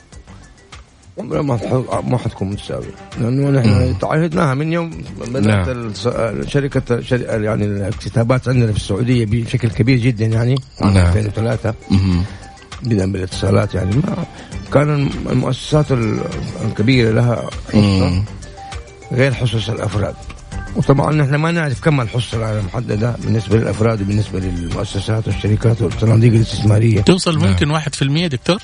ما 1.17 1.41
ما 2.01 2.17
حتكون 2.17 2.49
متساوية 2.49 2.95
لأنه 3.19 3.49
نحن 3.49 3.99
تعهدناها 3.99 4.53
من 4.53 4.73
يوم 4.73 5.03
بدأت 5.27 5.45
نعم. 5.45 5.93
شركة 6.47 7.03
يعني 7.35 7.65
الاكتتابات 7.65 8.47
عندنا 8.47 8.71
في 8.71 8.77
السعودية 8.77 9.25
بشكل 9.25 9.69
كبير 9.69 9.97
جدا 9.97 10.25
يعني 10.25 10.55
عام 10.81 10.93
نعم. 10.93 11.17
2003 11.17 11.73
بدءا 12.87 13.05
بالاتصالات 13.05 13.75
يعني. 13.75 13.95
ما 13.95 14.25
كان 14.73 15.09
المؤسسات 15.29 15.85
الكبيرة 16.65 17.11
لها 17.11 17.49
حصة 17.67 18.23
غير 19.11 19.33
حصص 19.33 19.69
الأفراد. 19.69 20.15
وطبعا 20.75 21.13
نحن 21.13 21.35
ما 21.35 21.51
نعرف 21.51 21.81
كم 21.81 22.01
الحصة 22.01 22.59
المحددة 22.59 23.15
بالنسبة 23.23 23.57
للأفراد 23.57 24.01
وبالنسبة 24.01 24.39
للمؤسسات 24.39 25.27
والشركات 25.27 25.81
والصناديق 25.81 26.33
الاستثمارية. 26.33 27.01
توصل 27.01 27.39
ممكن 27.39 27.67
نعم. 27.67 27.81
1% 28.27 28.27
دكتور؟ 28.27 28.59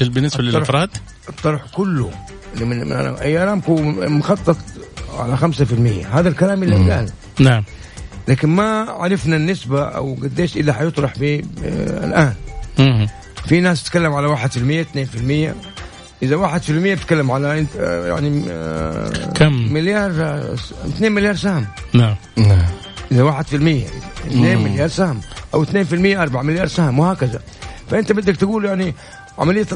بالنسبة 0.00 0.42
للأفراد؟ 0.42 0.90
الطرح 1.28 1.62
كله. 1.74 2.10
اللي 2.54 2.64
من, 2.64 2.84
من 2.84 2.92
أي 2.92 3.38
أرامكو 3.38 3.76
مخطط 3.92 4.56
على 5.18 5.36
5% 5.36 5.42
هذا 6.12 6.28
الكلام 6.28 6.62
اللي 6.62 6.92
قال 6.92 7.10
نعم. 7.40 7.64
لكن 8.28 8.48
ما 8.48 8.90
عرفنا 8.90 9.36
النسبة 9.36 9.82
أو 9.82 10.14
قديش 10.14 10.56
اللي 10.56 10.74
حيطرح 10.74 11.18
به 11.18 11.42
آه 11.64 12.06
الآن. 12.06 12.34
مم. 12.78 13.08
في 13.46 13.60
ناس 13.60 13.84
تتكلم 13.84 14.12
على 14.12 14.36
1% 14.36 14.40
2% 15.52 15.54
إذا 16.22 16.36
1% 16.36 16.70
بتتكلم 16.70 17.30
على 17.30 17.66
آه، 17.78 18.06
يعني 18.06 18.44
آه، 18.50 19.10
كم؟ 19.34 19.72
مليار 19.72 20.10
2 20.86 21.12
مليار 21.12 21.36
سهم. 21.36 21.66
نعم. 21.92 22.14
نعم. 22.36 22.62
إذا 23.12 23.22
1% 23.22 23.86
2 24.26 24.58
مليار 24.58 24.88
سهم 24.88 25.20
أو 25.54 25.64
2% 25.64 25.68
4 26.16 26.42
مليار 26.42 26.66
سهم 26.66 26.98
وهكذا. 26.98 27.40
فأنت 27.90 28.12
بدك 28.12 28.36
تقول 28.36 28.64
يعني 28.64 28.94
عملية 29.38 29.66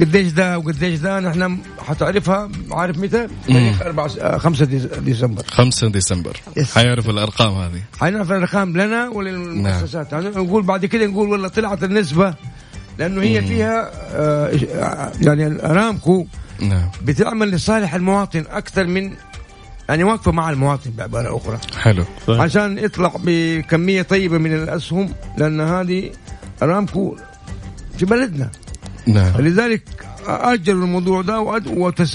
قديش 0.00 0.32
ده 0.32 0.58
وقديش 0.58 1.00
ده 1.00 1.20
نحن 1.20 1.58
حتعرفها 1.86 2.50
عارف 2.70 2.98
متى؟ 2.98 3.28
تاريخ 3.48 3.82
4 3.82 4.38
5 4.38 4.64
ديسمبر. 5.00 5.42
5 5.48 5.88
ديسمبر. 5.88 6.36
حيعرفوا 6.74 7.12
الأرقام 7.12 7.54
هذه. 7.54 7.82
حيعرف 8.00 8.32
الأرقام 8.32 8.76
لنا 8.76 9.08
وللمؤسسات. 9.08 10.14
نعم. 10.14 10.22
يعني 10.24 10.36
نقول 10.36 10.62
بعد 10.62 10.86
كده 10.86 11.06
نقول 11.06 11.28
والله 11.28 11.48
طلعت 11.48 11.84
النسبة 11.84 12.34
لأنه 12.98 13.22
هي 13.22 13.42
فيها 13.42 13.90
آه 14.12 14.50
يعني 15.20 15.64
أرامكو 15.70 16.26
نعم. 16.60 16.88
بتعمل 17.02 17.50
لصالح 17.50 17.94
المواطن 17.94 18.44
أكثر 18.50 18.86
من 18.86 19.12
يعني 19.88 20.04
واقفة 20.04 20.32
مع 20.32 20.50
المواطن 20.50 20.90
بعباره 20.90 21.36
أخرى. 21.36 21.58
حلو. 21.78 22.04
طيب. 22.26 22.40
عشان 22.40 22.78
يطلع 22.78 23.12
بكمية 23.24 24.02
طيبة 24.02 24.38
من 24.38 24.54
الأسهم 24.54 25.14
لأن 25.38 25.60
هذه 25.60 26.10
ارامكو 26.62 27.16
في 27.98 28.06
بلدنا. 28.06 28.50
نعم. 29.06 29.40
لذلك 29.40 29.82
اجلوا 30.26 30.84
الموضوع 30.84 31.22
ده 31.22 31.40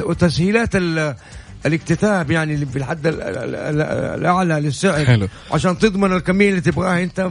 وتسهيلات 0.02 0.70
الاكتتاب 1.66 2.32
يعني 2.32 2.54
اللي 2.54 2.66
في 2.66 2.76
الحد 2.76 3.00
الأعلى 3.04 4.54
للسعر. 4.54 5.06
حلو. 5.06 5.28
عشان 5.52 5.78
تضمن 5.78 6.14
الكمية 6.14 6.50
اللي 6.50 6.62
تبغاها. 6.62 7.04
أنت 7.04 7.30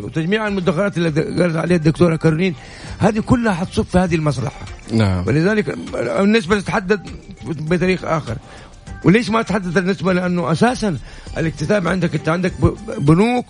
وتجميع 0.00 0.48
المدخرات 0.48 0.98
اللي 0.98 1.10
قالت 1.42 1.56
عليها 1.56 1.76
الدكتورة 1.76 2.16
كارولين. 2.16 2.54
هذه 2.98 3.20
كلها 3.20 3.54
حتصب 3.54 3.84
في 3.84 3.98
هذه 3.98 4.14
المصلحة. 4.14 4.60
نعم. 4.92 5.24
ولذلك 5.26 5.78
النسبة 5.94 6.60
تتحدد 6.60 7.00
بتاريخ 7.46 8.04
آخر. 8.04 8.36
وليش 9.04 9.30
ما 9.30 9.42
تحدد 9.42 9.78
النسبة؟ 9.78 10.12
لأنه 10.12 10.52
أساسا 10.52 10.98
الاكتتاب 11.38 11.88
عندك 11.88 12.14
أنت 12.14 12.28
عندك 12.28 12.52
بنوك 12.98 13.46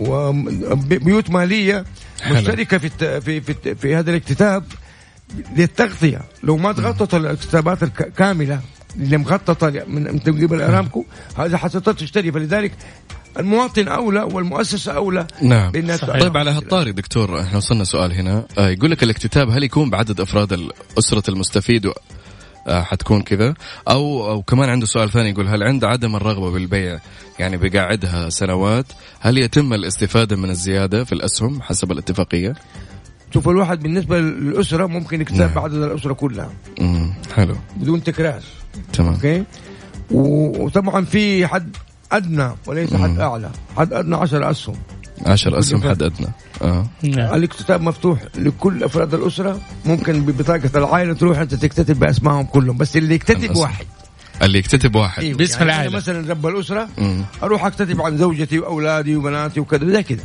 وبيوت 0.00 1.30
مالية. 1.30 1.84
مشتركة 2.30 2.78
في 2.78 3.20
في 3.20 3.40
في, 3.40 3.74
في 3.74 3.96
هذا 3.96 4.10
الاكتتاب 4.10 4.64
للتغطية. 5.56 6.20
لو 6.42 6.56
ما 6.56 6.72
تغطت 6.72 7.14
الاكتتابات 7.14 7.82
الكامله 7.82 8.60
اللي 8.96 9.16
مخططه 9.16 9.84
من 9.86 10.18
قبل 10.18 10.62
ارامكو 10.62 11.04
هذا 11.36 11.58
حتضطر 11.58 11.92
تشتري. 11.92 12.32
فلذلك 12.32 12.72
المواطن 13.38 13.88
أولى 13.88 14.22
والمؤسسه 14.22 14.92
أولى 14.92 15.26
نعم. 15.42 15.72
طيب 16.20 16.36
على 16.36 16.50
هالطاري 16.50 16.92
دكتور 16.92 17.40
إحنا 17.40 17.56
وصلنا 17.56 17.84
سؤال 17.84 18.12
هنا. 18.12 18.46
آه 18.58 18.68
يقول 18.68 18.90
لك 18.90 19.02
الاكتتاب 19.02 19.50
هل 19.50 19.62
يكون 19.62 19.90
بعدد 19.90 20.20
أفراد 20.20 20.68
أسرة 20.98 21.22
المستفيد 21.28 21.90
حتكون 22.68 23.22
كذا. 23.22 23.54
أو 23.88 24.30
أو 24.30 24.42
كمان 24.42 24.68
عنده 24.68 24.86
سؤال 24.86 25.10
ثاني 25.10 25.30
يقول 25.30 25.48
هل 25.48 25.62
عند 25.62 25.84
عدم 25.84 26.16
الرغبة 26.16 26.50
بالبيع 26.50 26.98
يعني 27.38 27.56
بقاعدها 27.56 28.28
سنوات 28.28 28.86
هل 29.20 29.38
يتم 29.38 29.72
الاستفادة 29.72 30.36
من 30.36 30.50
الزيادة 30.50 31.04
في 31.04 31.12
الأسهم 31.12 31.62
حسب 31.62 31.92
الاتفاقية؟ 31.92 32.54
شوف 33.34 33.48
الواحد 33.48 33.82
بالنسبة 33.82 34.18
للأسرة 34.18 34.86
ممكن 34.86 35.20
يكتب 35.20 35.36
نعم. 35.36 35.54
بعدد 35.54 35.74
الأسرة 35.74 36.12
كلها. 36.12 36.50
امم 36.80 37.14
حلو. 37.34 37.56
بدون 37.76 38.02
تكرار. 38.02 38.40
تمام. 38.92 39.14
أوكي؟ 39.14 39.44
وطبعا 40.10 41.04
في 41.04 41.46
حد 41.46 41.76
أدنى 42.12 42.50
وليس 42.66 42.92
مم. 42.92 43.02
حد 43.02 43.18
أعلى. 43.18 43.50
حد 43.76 43.92
أدنى 43.92 44.16
10 44.16 44.50
أسهم. 44.50 44.76
10 45.26 45.58
أسهم 45.58 45.82
حد 45.82 46.02
ادنى 46.02 46.26
آه. 46.62 46.86
نعم. 47.02 47.34
الاكتتاب 47.34 47.80
مفتوح 47.82 48.20
لكل 48.38 48.84
أفراد 48.84 49.14
الأسرة. 49.14 49.60
ممكن 49.84 50.20
ببطاقه 50.20 50.70
العائلة 50.74 51.12
تروح 51.14 51.38
أنت 51.38 51.54
تكتتب 51.54 51.98
بأسمائهم 51.98 52.44
كلهم. 52.44 52.76
بس 52.76 52.96
اللي 52.96 53.14
يكتتب 53.14 53.56
واحد. 53.56 53.86
اللي 54.42 54.58
يكتتب 54.58 54.94
واحد. 54.94 55.22
أيوة. 55.22 55.38
باسم 55.38 55.58
يعني 55.58 55.70
العائلة. 55.70 55.96
مثلا 55.96 56.30
رب 56.30 56.46
الأسرة 56.46 56.88
مم. 56.98 57.24
أروح 57.42 57.64
أكتتب 57.64 58.02
عن 58.02 58.16
زوجتي 58.18 58.58
وأولادي 58.58 59.16
وبناتي 59.16 59.60
وكذا 59.60 59.90
زي 59.90 60.02
كده 60.02 60.22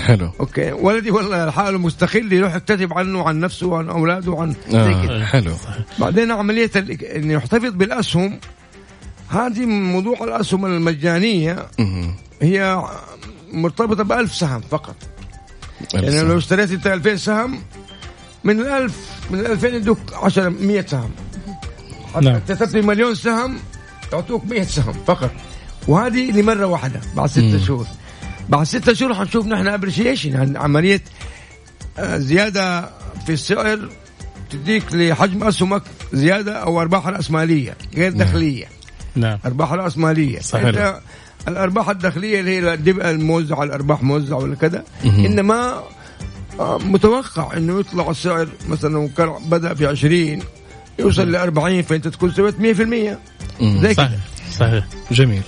حلو. 0.00 0.30
أوكي. 0.40 0.72
ولدي 0.72 1.10
والله 1.10 1.50
حاله 1.50 1.78
مستقل 1.78 2.32
يروح 2.32 2.54
يكتتب 2.54 2.92
عنه 2.92 3.20
وعن 3.20 3.40
نفسه 3.40 3.66
وعن 3.66 3.88
أولاده 3.88 4.30
وعن 4.30 4.54
آه. 4.74 4.84
زي 4.84 5.06
كده 5.06 5.24
حلو. 5.24 5.52
بعدين 5.98 6.30
عملية 6.30 6.70
انه 7.16 7.32
يحتفظ 7.32 7.74
بالأسهم 7.74 8.40
هذه 9.28 9.66
موضوع 9.66 10.24
الأسهم 10.24 10.66
المجانية 10.66 11.66
هي 12.42 12.84
مرتبطة 13.52 14.04
ب 14.04 14.12
1000 14.12 14.34
سهم 14.34 14.60
فقط. 14.60 14.96
يعني 15.94 16.22
لو 16.22 16.38
اشتريت 16.38 16.70
أنت 16.70 16.86
2000 16.86 17.16
سهم 17.16 17.62
من 18.44 18.60
ال 18.60 18.66
1000 18.66 18.94
من 19.30 19.40
ال 19.40 19.46
2000 19.46 19.68
يدوك 19.68 19.98
10 20.12 20.48
100 20.48 20.86
سهم. 20.86 21.10
نعم. 22.22 22.38
كتبت 22.38 22.76
مليون 22.76 23.14
سهم 23.14 23.58
يعطوك 24.12 24.44
100 24.44 24.62
سهم 24.62 24.92
فقط. 25.06 25.30
وهذه 25.88 26.30
لمرة 26.30 26.66
واحدة 26.66 27.00
بعد 27.16 27.28
ستة 27.28 27.64
شهور. 27.64 27.86
بعد 28.48 28.66
ستة 28.66 28.92
شهور 28.92 29.14
حنشوف 29.14 29.46
نحن 29.46 29.68
ابريشيشن 29.68 30.56
عملية 30.56 31.02
آه، 31.98 32.18
زيادة 32.18 32.90
في 33.26 33.32
السعر 33.32 33.88
تديك 34.50 34.94
لحجم 34.94 35.44
أسهمك 35.44 35.82
زيادة 36.12 36.52
أو 36.52 36.80
أرباح 36.80 37.06
رأسمالية 37.06 37.76
غير 37.94 38.14
نعم. 38.14 38.28
دخليه 38.28 38.66
نعم. 39.16 39.38
أرباح 39.44 39.72
رأسمالية. 39.72 40.40
صحيح. 40.40 40.64
أنت 40.64 41.00
الأرباح 41.48 41.88
الداخلية 41.88 42.40
اللي 42.40 42.50
هي 42.50 42.74
الموزع 43.10 43.62
الأرباح 43.62 44.02
موزع 44.02 44.36
ولا 44.36 44.54
كذا 44.54 44.84
إنما 45.04 45.82
آه، 46.60 46.78
متوقع 46.78 47.56
إنه 47.56 47.80
يطلع 47.80 48.10
السعر 48.10 48.48
مثلا 48.68 48.92
لو 48.92 49.10
كان 49.16 49.32
بدأ 49.46 49.74
في 49.74 49.86
20 49.86 50.40
يوصل 50.98 51.32
ل 51.32 51.36
40 51.36 51.82
فأنت 51.82 52.08
تكون 52.08 52.32
سويت 52.32 52.54
100% 52.58 53.18
زي 53.62 53.94
صحيح 53.94 54.18
صحيح. 54.58 54.84
جميل. 55.10 55.42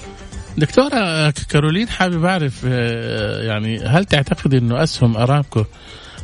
دكتورة 0.58 1.30
كارولين 1.30 1.88
حابب 1.88 2.24
أعرف 2.24 2.62
آه، 2.66 3.42
يعني 3.42 3.78
هل 3.78 4.04
تعتقد 4.04 4.54
أنه 4.54 4.82
أسهم 4.82 5.16
أرامكو 5.16 5.64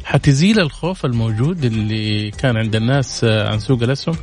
حتزيل 0.05 0.61
الخوف 0.61 1.05
الموجود 1.05 1.65
اللي 1.65 2.31
كان 2.31 2.57
عند 2.57 2.77
الناس 2.77 3.25
آه، 3.25 3.49
عن 3.49 3.59
سوق 3.59 3.83
الأسهم؟ 3.83 4.17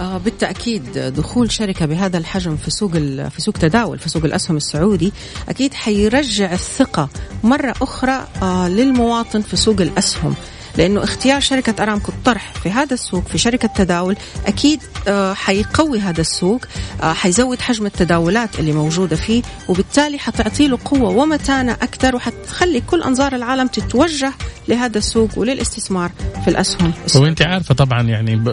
آه 0.00 0.18
بالتأكيد 0.18 0.98
دخول 0.98 1.52
شركة 1.52 1.86
بهذا 1.86 2.18
الحجم 2.18 2.56
في 2.56 2.70
سوق 2.70 2.92
في 3.28 3.40
سوق 3.40 3.54
تداول 3.54 3.98
في 3.98 4.08
سوق 4.08 4.24
الأسهم 4.24 4.56
السعودي 4.56 5.12
أكيد 5.48 5.74
حيرجع 5.74 6.52
الثقة 6.52 7.08
مرة 7.44 7.74
أخرى 7.82 8.26
آه 8.42 8.68
للمواطن 8.68 9.40
في 9.40 9.56
سوق 9.56 9.80
الأسهم. 9.80 10.34
لأنه 10.76 11.04
اختيار 11.04 11.40
شركة 11.40 11.82
أرامكو 11.82 12.12
الطرح 12.12 12.52
في 12.62 12.70
هذا 12.70 12.94
السوق 12.94 13.28
في 13.28 13.38
شركة 13.38 13.68
تداول 13.68 14.16
أكيد 14.46 14.82
آه، 15.08 15.34
حيقوي 15.34 15.98
هذا 15.98 16.20
السوق 16.20 16.64
آه، 17.02 17.12
حيزود 17.12 17.60
حجم 17.60 17.86
التداولات 17.86 18.60
اللي 18.60 18.72
موجودة 18.72 19.16
فيه 19.16 19.42
وبالتالي 19.68 20.18
حتعطي 20.18 20.68
له 20.68 20.78
قوة 20.84 21.10
ومتانة 21.10 21.72
أكثر 21.72 22.16
وحتخلي 22.16 22.80
كل 22.80 23.02
أنظار 23.02 23.34
العالم 23.34 23.66
تتوجه 23.66 24.32
لهذا 24.70 24.98
السوق 24.98 25.38
وللاستثمار 25.38 26.10
في 26.44 26.50
الأسهم. 26.50 26.92
وانت 27.14 27.42
عارفة 27.42 27.74
طبعا 27.74 28.02
يعني 28.02 28.44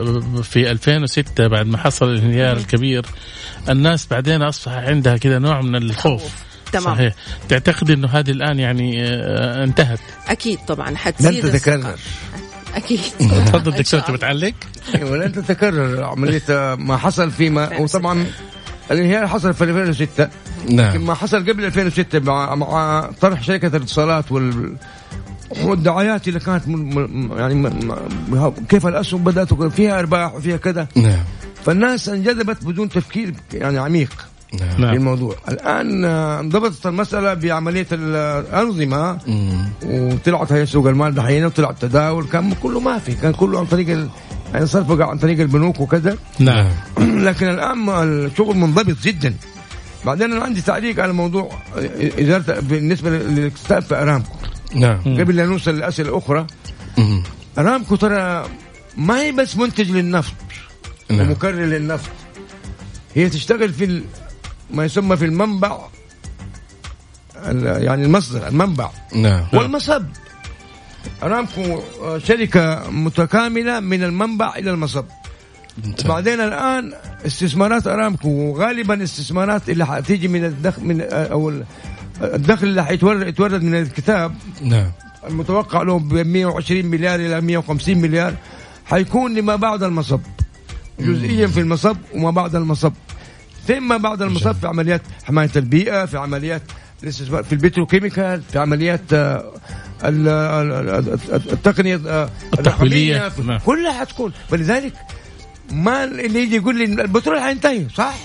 في 0.43 0.71
2006 0.71 1.47
بعد 1.47 1.65
ما 1.67 1.77
حصل 1.77 2.05
الانهيار 2.05 2.57
الكبير 2.57 3.05
الناس 3.69 4.07
بعدين 4.11 4.41
أصبح 4.41 4.71
عندها 4.71 5.17
كذا 5.17 5.39
نوع 5.39 5.61
من 5.61 5.75
الخوف. 5.75 6.23
تمام. 6.71 6.95
صحيح. 6.95 7.13
تعتقد 7.49 7.91
إنه 7.91 8.07
هذه 8.07 8.31
الآن 8.31 8.59
يعني 8.59 9.03
آه، 9.03 9.63
انتهت؟ 9.63 9.99
أكيد 10.27 10.59
طبعا. 10.67 10.95
حتزيد 10.95 11.45
لن 11.45 11.51
تتكرر. 11.51 11.95
أكيد. 12.75 12.99
تفضل 13.47 13.71
دكتور 13.71 13.99
تبي 13.99 14.53
أيوه 14.95 15.17
لن 15.17 15.31
تتكرر 15.31 16.03
عملية 16.03 16.75
ما 16.75 16.97
حصل 16.97 17.31
فيما 17.31 17.69
وطبعا 17.81 18.25
الانهيار 18.91 19.27
حصل 19.27 19.53
في 19.53 19.63
2006 19.63 20.29
نعم. 20.69 20.89
لكن 20.89 21.05
ما 21.05 21.13
حصل 21.13 21.49
قبل 21.49 21.65
2006 21.65 22.19
مع 22.19 22.55
مع 22.55 23.09
طرح 23.21 23.43
شركة 23.43 23.67
الاتصالات 23.67 24.31
وال 24.31 24.75
والدعايات 25.63 26.27
اللي 26.27 26.39
كانت 26.39 26.63
يعني 27.37 27.69
كيف 28.69 28.87
الأسهم 28.87 29.23
بدأت 29.23 29.53
فيها 29.53 29.99
أرباح 29.99 30.35
وفيها 30.35 30.57
كذا. 30.57 30.87
نعم. 30.95 31.23
فالناس 31.65 32.09
انجذبت 32.09 32.63
بدون 32.63 32.89
تفكير 32.89 33.33
يعني 33.53 33.77
عميق 33.77 34.27
نعم. 34.53 34.91
في 34.91 34.97
الموضوع 34.97 35.35
الآن 35.49 36.05
آه، 36.05 36.39
انضبطت 36.39 36.85
المسألة 36.85 37.33
بعملية 37.33 37.87
الأنظمة 37.91 39.17
وطلعت 39.85 40.51
هي 40.51 40.65
سوق 40.65 40.87
المال 40.87 41.15
دحين 41.15 41.45
وطلع 41.45 41.69
التداول 41.69 42.25
كان 42.25 42.53
كله 42.63 42.79
ما 42.79 42.99
في 42.99 43.13
كان 43.13 43.33
كله 43.33 43.59
عن 43.59 43.65
طريق 43.65 43.89
ال... 43.89 44.09
يعني 44.53 44.65
صرفه 44.65 45.05
عن 45.05 45.17
طريق 45.17 45.39
البنوك 45.39 45.79
وكذا. 45.79 46.17
نعم. 46.39 46.67
لكن 47.27 47.49
الآن 47.49 47.89
الشغل 47.89 48.57
منضبط 48.57 48.97
جدا. 49.03 49.33
بعدين 50.05 50.31
أنا 50.31 50.43
عندي 50.43 50.61
تعليق 50.61 50.99
على 50.99 51.13
موضوع 51.13 51.49
اداره 52.17 52.59
بالنسبة 52.59 53.09
للاكتتاب 53.09 53.81
في 53.81 53.95
أرامكو. 53.95 54.37
نعم. 54.75 54.99
قبل 55.19 55.35
لا 55.35 55.45
نوصل 55.45 55.71
للاسئله 55.71 56.09
الاخرى 56.09 56.47
ارامكو 57.57 57.95
ترى 57.95 58.45
ما 58.97 59.21
هي 59.21 59.31
بس 59.31 59.57
منتج 59.57 59.91
للنفط 59.91 60.33
نعم. 61.09 61.27
ومكرر 61.27 61.65
للنفط. 61.65 62.11
هي 63.15 63.29
تشتغل 63.29 63.73
في 63.73 64.01
ما 64.71 64.85
يسمى 64.85 65.17
في 65.17 65.25
المنبع 65.25 65.79
يعني 67.63 68.05
المصدر 68.05 68.47
المنبع. 68.47 68.89
نعم. 69.15 69.43
والمصب. 69.53 70.05
ارامكو 71.23 71.81
شركة 72.17 72.89
متكاملة 72.89 73.79
من 73.79 74.03
المنبع 74.03 74.55
إلى 74.55 74.71
المصب. 74.71 75.05
بعدين 76.05 76.39
الآن 76.41 76.93
استثمارات 77.25 77.87
ارامكو 77.87 78.57
غالبا 78.57 79.03
استثمارات 79.03 79.69
اللي 79.69 79.85
حتيجي 79.85 80.27
من 80.27 80.45
الدخل 80.45 80.83
من 80.83 81.01
أو 81.01 81.53
الدخل 82.21 82.67
اللي 82.67 82.85
حيتورد 82.85 83.63
من 83.63 83.75
الكتاب 83.75 84.35
نعم. 84.61 84.91
المتوقع 85.29 85.81
له 85.81 85.99
ب 85.99 86.13
120 86.13 86.85
مليار 86.85 87.19
إلى 87.19 87.41
150 87.41 87.97
مليار 87.97 88.33
حيكون 88.85 89.35
لما 89.35 89.55
بعد 89.55 89.83
المصب 89.83 90.19
جزئيا 90.99 91.47
في 91.47 91.59
المصب 91.59 91.97
وما 92.13 92.31
بعد 92.31 92.55
المصب. 92.55 92.93
ثم 93.67 93.97
بعد 93.97 94.21
المصب 94.21 94.51
في 94.51 94.67
عمليات 94.67 95.01
حماية 95.23 95.49
البيئة 95.55 96.05
في 96.05 96.17
عمليات 96.17 96.61
الاستثمار 97.03 97.43
في 97.43 97.53
البتروكيميكال 97.53 98.41
في 98.51 98.59
عمليات 98.59 99.13
آه، 99.13 99.53
التقنية 101.53 102.01
آه، 102.07 102.29
التحويلية. 102.59 103.31
نعم. 103.45 103.59
كلها 103.59 103.93
حتكون. 103.93 104.31
فلذلك 104.49 104.93
ما 105.71 106.03
اللي 106.03 106.43
يجي 106.43 106.55
يقول 106.55 106.77
لي 106.77 106.83
البترول 106.83 107.39
حينتهي 107.39 107.87
صح؟ 107.95 108.15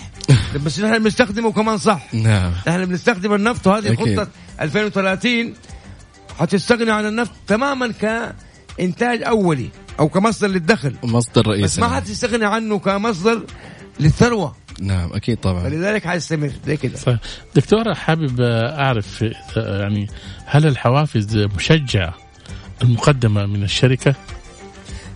بس 0.64 0.80
نحن 0.80 1.02
بنستخدمه 1.02 1.52
كمان 1.52 1.78
صح. 1.78 2.14
نعم. 2.14 2.52
نحن 2.68 2.84
بنستخدم 2.84 3.34
النفط 3.34 3.66
وهذه 3.66 3.94
خطة 3.94 4.28
2030 4.60 5.54
حتستغني 6.38 6.90
عن 6.90 7.06
النفط 7.06 7.32
تماما 7.46 7.92
كإنتاج 7.92 9.22
أولي 9.22 9.68
أو 10.00 10.08
كمصدر 10.08 10.48
للدخل. 10.48 10.94
مصدر 11.02 11.46
رئيسي. 11.46 11.64
بس 11.64 11.78
ما 11.78 11.88
حتستغني 11.88 12.44
عنه 12.44 12.78
كمصدر 12.78 13.42
للثروة. 14.00 14.56
نعم 14.80 15.12
أكيد 15.12 15.36
طبعا. 15.36 15.62
فلذلك 15.62 16.06
حيستمر 16.06 16.52
زي 16.66 16.76
كده. 16.76 16.96
صحيح 16.96 17.18
دكتورة 17.54 17.94
حابب 17.94 18.40
أعرف 18.40 19.24
يعني 19.56 20.08
هل 20.46 20.66
الحوافز 20.66 21.36
مشجعة 21.36 22.14
المقدمة 22.82 23.46
من 23.46 23.62
الشركة؟ 23.62 24.14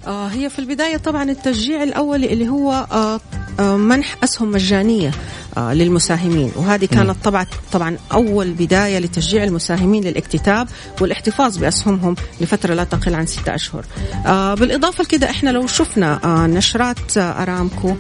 آه 0.07 0.27
هي 0.29 0.51
في 0.51 0.59
البداية 0.59 0.97
طبعا 0.97 1.23
التشجيع 1.23 1.83
الأولي 1.83 2.33
اللي 2.33 2.49
هو 2.49 2.73
آه 2.73 3.21
منح 3.61 4.17
أسهم 4.25 4.51
مجانية. 4.51 5.09
آه، 5.09 5.46
للمساهمين. 5.59 6.53
وهذه 6.57 6.85
كانت 6.85 7.17
طبعا 7.25 7.47
طبعا 7.73 7.97
أول 8.13 8.53
بداية 8.53 8.99
لتشجيع 8.99 9.45
المساهمين 9.45 10.05
للاكتتاب 10.05 10.69
والاحتفاظ 11.01 11.57
بأسهمهم 11.57 12.17
لفترة 12.41 12.75
لا 12.75 12.85
تقل 12.85 13.15
عن 13.15 13.27
ستة 13.27 13.55
أشهر. 13.55 13.85
آه، 14.27 14.55
بالإضافة 14.55 15.05
لكده 15.05 15.31
إحنا 15.31 15.51
لو 15.51 15.67
شفنا 15.67 16.21
آه، 16.25 16.47
نشرات 16.47 17.19
أرامكو 17.19 17.95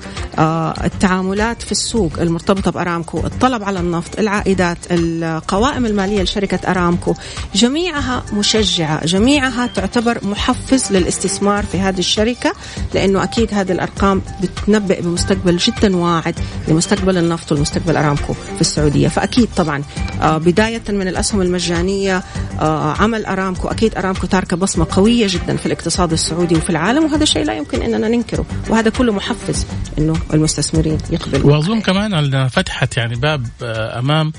التعاملات 0.84 1.62
في 1.62 1.72
السوق 1.72 2.12
المرتبطة 2.20 2.70
بأرامكو، 2.70 3.18
الطلب 3.18 3.62
على 3.62 3.80
النفط، 3.80 4.18
العائدات، 4.18 4.78
القوائم 4.90 5.86
المالية 5.86 6.22
لشركة 6.22 6.70
أرامكو، 6.70 7.14
جميعها 7.54 8.24
مشجعة، 8.32 9.06
جميعها 9.06 9.66
تعتبر 9.66 10.18
محفز 10.22 10.92
للاستثمار 10.92 11.64
في 11.64 11.78
هذه 11.78 11.98
الشركة 11.98 12.52
لأنه 12.94 13.22
أكيد 13.22 13.54
هذه 13.54 13.72
الأرقام 13.72 14.22
بتنبئ 14.42 15.02
بمستقبل 15.02 15.56
جدا 15.56 15.96
واعد 15.96 16.34
لمستقبل 16.68 17.18
النفط. 17.18 17.45
النفط 17.46 17.52
والمستقبل 17.52 17.96
أرامكو 17.96 18.32
في 18.32 18.60
السعودية. 18.60 19.08
فأكيد 19.08 19.48
طبعا 19.56 19.82
آه، 20.22 20.38
بداية 20.38 20.82
من 20.88 21.08
الأسهم 21.08 21.42
المجانية 21.42 22.22
آه، 22.60 22.92
عمل 22.92 23.26
أرامكو. 23.26 23.68
أكيد 23.68 23.96
أرامكو 23.96 24.26
تاركة 24.26 24.56
بصمة 24.56 24.86
قوية 24.90 25.26
جدا 25.30 25.56
في 25.56 25.66
الاقتصاد 25.66 26.12
السعودي 26.12 26.54
وفي 26.54 26.70
العالم 26.70 27.04
وهذا 27.04 27.24
شيء 27.24 27.44
لا 27.44 27.56
يمكن 27.56 27.82
أننا 27.82 28.08
ننكره. 28.08 28.46
وهذا 28.68 28.90
كله 28.90 29.12
محفز 29.12 29.66
إنه 29.98 30.14
المستثمرين 30.34 30.98
يقبلوا. 31.10 31.52
وأظن 31.52 31.80
كمان 31.80 32.48
فتحت 32.48 32.96
يعني 32.96 33.14
باب 33.14 33.46
آه، 33.62 33.98
أمام 33.98 34.32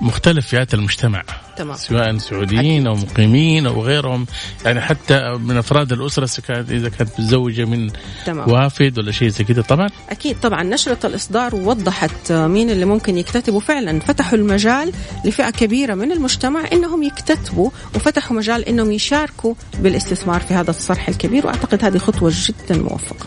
مختلف 0.00 0.46
فئات 0.46 0.74
المجتمع. 0.74 1.22
تمام. 1.56 1.76
سواء 1.76 2.18
سعوديين 2.18 2.86
أو 2.86 2.94
مقيمين 2.94 3.66
أو 3.66 3.82
غيرهم. 3.82 4.26
يعني 4.64 4.80
حتى 4.80 5.30
من 5.30 5.56
أفراد 5.56 5.92
الأسرة 5.92 6.28
إذا 6.50 6.88
كانت 6.88 7.20
متزوجة 7.20 7.64
من 7.64 7.90
تمام. 8.26 8.50
وافد 8.50 8.98
ولا 8.98 9.12
شيء 9.12 9.28
زي 9.28 9.44
كذا. 9.44 9.62
طبعا. 9.62 9.88
أكيد 10.10 10.40
طبعا. 10.40 10.62
نشرة 10.62 11.06
الإصدار 11.06 11.54
وضحت 11.54 12.32
مين 12.32 12.70
اللي 12.70 12.84
ممكن 12.84 13.18
يكتتبوا. 13.18 13.60
فعلا 13.60 14.00
فتحوا 14.00 14.38
المجال 14.38 14.92
لفئة 15.24 15.50
كبيرة 15.50 15.94
من 15.94 16.12
المجتمع 16.12 16.64
إنهم 16.72 17.02
يكتتبوا 17.02 17.70
وفتحوا 17.94 18.36
مجال 18.36 18.64
إنهم 18.64 18.92
يشاركوا 18.92 19.54
بالاستثمار 19.78 20.40
في 20.40 20.54
هذا 20.54 20.70
الصرح 20.70 21.08
الكبير. 21.08 21.46
وأعتقد 21.46 21.84
هذه 21.84 21.98
خطوة 21.98 22.32
جدا 22.34 22.78
موفقة. 22.78 23.26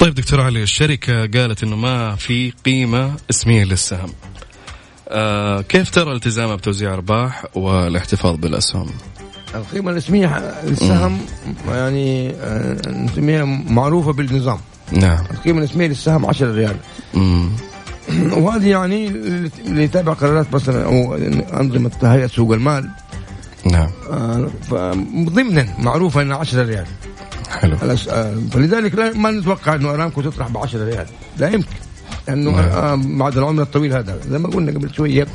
طيب 0.00 0.14
دكتور 0.14 0.40
علي 0.40 0.62
الشركة 0.62 1.26
قالت 1.26 1.62
إنه 1.62 1.76
ما 1.76 2.16
في 2.16 2.52
قيمة 2.64 3.16
اسمية 3.30 3.64
للسهم. 3.64 4.12
آه 5.08 5.60
كيف 5.60 5.90
ترى 5.90 6.12
التزامها 6.12 6.56
بتوزيع 6.56 6.94
أرباح 6.94 7.44
والاحتفاظ 7.54 8.36
بالأسهم؟ 8.36 8.90
القيمة 9.54 9.90
الاسمية 9.90 10.54
للسهم 10.64 11.18
يعني 11.68 12.30
آه، 12.30 12.88
نسميها 12.88 13.44
معروفة 13.68 14.12
بالنظام. 14.12 14.58
نعم. 14.92 15.24
القيمة 15.30 15.58
الاسمية 15.58 15.86
للسهم 15.86 16.26
10 16.26 16.52
ريال. 16.52 16.76
امم 17.14 17.50
وهذه 18.42 18.70
يعني 18.70 19.08
اللي 19.66 19.84
يتابع 19.84 20.12
قرارات 20.12 20.54
مثلا 20.54 20.84
أو 20.84 21.14
أنظمة 21.60 21.90
هيئه 22.02 22.26
سوق 22.26 22.52
المال. 22.52 22.90
نعم. 23.64 23.90
آه 24.10 24.50
ضمنا 25.14 25.66
معروفة 25.78 26.22
إنها 26.22 26.36
10 26.36 26.62
ريال. 26.62 26.86
حلو. 27.50 27.76
آه، 28.10 28.34
فلذلك 28.52 28.94
لا 28.94 29.12
ما 29.12 29.30
نتوقع 29.30 29.74
إنه 29.74 29.90
أرامكو 29.90 30.22
تطرح 30.22 30.48
ب 30.48 30.58
10 30.58 30.84
ريال. 30.84 31.06
لا 31.38 31.48
يمكن. 31.48 31.83
لأنه 32.28 32.50
نعم. 32.50 32.60
آه 32.60 33.00
بعد 33.18 33.38
العمر 33.38 33.62
الطويل 33.62 33.92
هذا 33.92 34.20
زي 34.30 34.38
ما 34.38 34.48
قلنا 34.48 34.72
قبل 34.72 34.94
شوية 34.94 35.26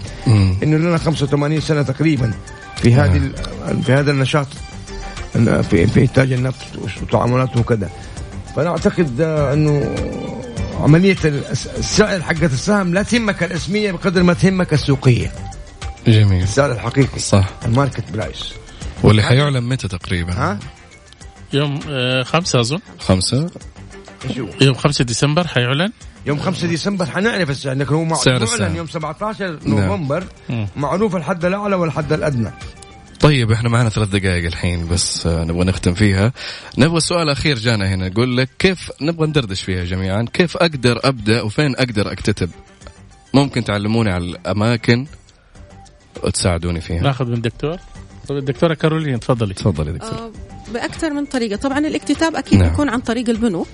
إنه 0.63 0.77
لنا 0.77 0.97
85 0.97 1.59
سنة 1.59 1.81
تقريبا 1.81 2.33
في 2.75 2.93
هذه 2.93 3.17
نعم. 3.17 3.81
في 3.81 3.93
هذا 3.93 4.11
النشاط 4.11 4.47
في 5.33 5.87
في 5.87 6.01
إنتاج 6.01 6.31
النفط 6.33 6.65
وتعاملاته 7.01 7.59
وكذا. 7.59 7.89
فأنا 8.55 8.69
أعتقد 8.69 9.21
آه، 9.21 9.53
إنه 9.53 9.95
عملية 10.79 11.17
السعر 11.25 12.21
حقة 12.21 12.45
السهم 12.45 12.93
لا 12.93 13.03
تهمك 13.03 13.43
الإسمية 13.43 13.91
بقدر 13.91 14.23
ما 14.23 14.33
تهمك 14.33 14.73
السوقية. 14.73 15.31
جميل. 16.07 16.43
السعر 16.43 16.71
الحقيقي. 16.71 17.19
صح. 17.19 17.49
ال 17.65 17.72
market 17.72 18.11
price. 18.13 18.53
واللي 19.03 19.21
حيعلن 19.23 19.63
متى 19.63 19.87
تقريبا؟ 19.87 20.33
ها؟ 20.33 20.59
يوم 21.53 21.79
آه 21.89 22.23
خمسة 22.23 22.59
أظن. 22.59 22.79
خمسة. 22.99 23.49
يوم 24.61 24.75
5 24.75 25.03
ديسمبر 25.03 25.47
حيعلن. 25.47 25.91
يوم 26.25 26.39
5 26.39 26.67
ديسمبر 26.67 27.05
حنعرف 27.05 27.49
السعر 27.49 27.75
لكن 27.75 27.95
هو 27.95 28.03
معلن 28.03 28.75
يوم 28.75 28.87
17 28.87 29.59
نعم. 29.65 29.79
نوفمبر 29.79 30.23
نعم. 30.49 30.67
معروف 30.75 31.15
الحد 31.15 31.45
الأعلى 31.45 31.75
والحد 31.75 32.13
الأدنى. 32.13 32.51
طيب 33.19 33.51
إحنا 33.51 33.69
معنا 33.69 33.89
ثلاث 33.89 34.07
دقائق 34.09 34.45
الحين 34.45 34.87
بس 34.87 35.27
آه، 35.27 35.43
نبغى 35.43 35.65
نختم 35.65 35.93
فيها. 35.93 36.33
نبغى 36.77 36.99
سؤال 36.99 37.29
أخير 37.29 37.57
جانا 37.59 37.93
هنا 37.93 38.07
يقول 38.07 38.37
لك 38.37 38.49
كيف 38.59 38.91
نبغى 39.01 39.27
ندردش 39.27 39.61
فيها 39.61 39.83
جميعا. 39.83 40.25
كيف 40.33 40.57
أقدر 40.57 40.99
أبدأ 41.03 41.41
وفين 41.41 41.75
أقدر 41.75 42.11
أكتتب؟ 42.11 42.49
ممكن 43.33 43.63
تعلموني 43.63 44.11
على 44.11 44.23
الأماكن 44.25 45.05
وتساعدوني 46.23 46.81
فيها. 46.81 47.01
ناخذ 47.01 47.27
من 47.27 47.33
الدكتور. 47.33 47.77
طيب 48.27 48.37
الدكتورة 48.37 48.73
كارولين 48.73 49.19
تفضلي. 49.19 49.53
تفضلي 49.53 49.91
دكتور. 49.91 50.19
آه 50.19 50.31
بأكثر 50.73 51.13
من 51.13 51.25
طريقة 51.25 51.55
طبعا 51.55 51.79
الاكتتاب 51.79 52.35
أكيد 52.35 52.59
نعم. 52.59 52.73
يكون 52.73 52.89
عن 52.89 52.99
طريق 52.99 53.29
البنوك 53.29 53.67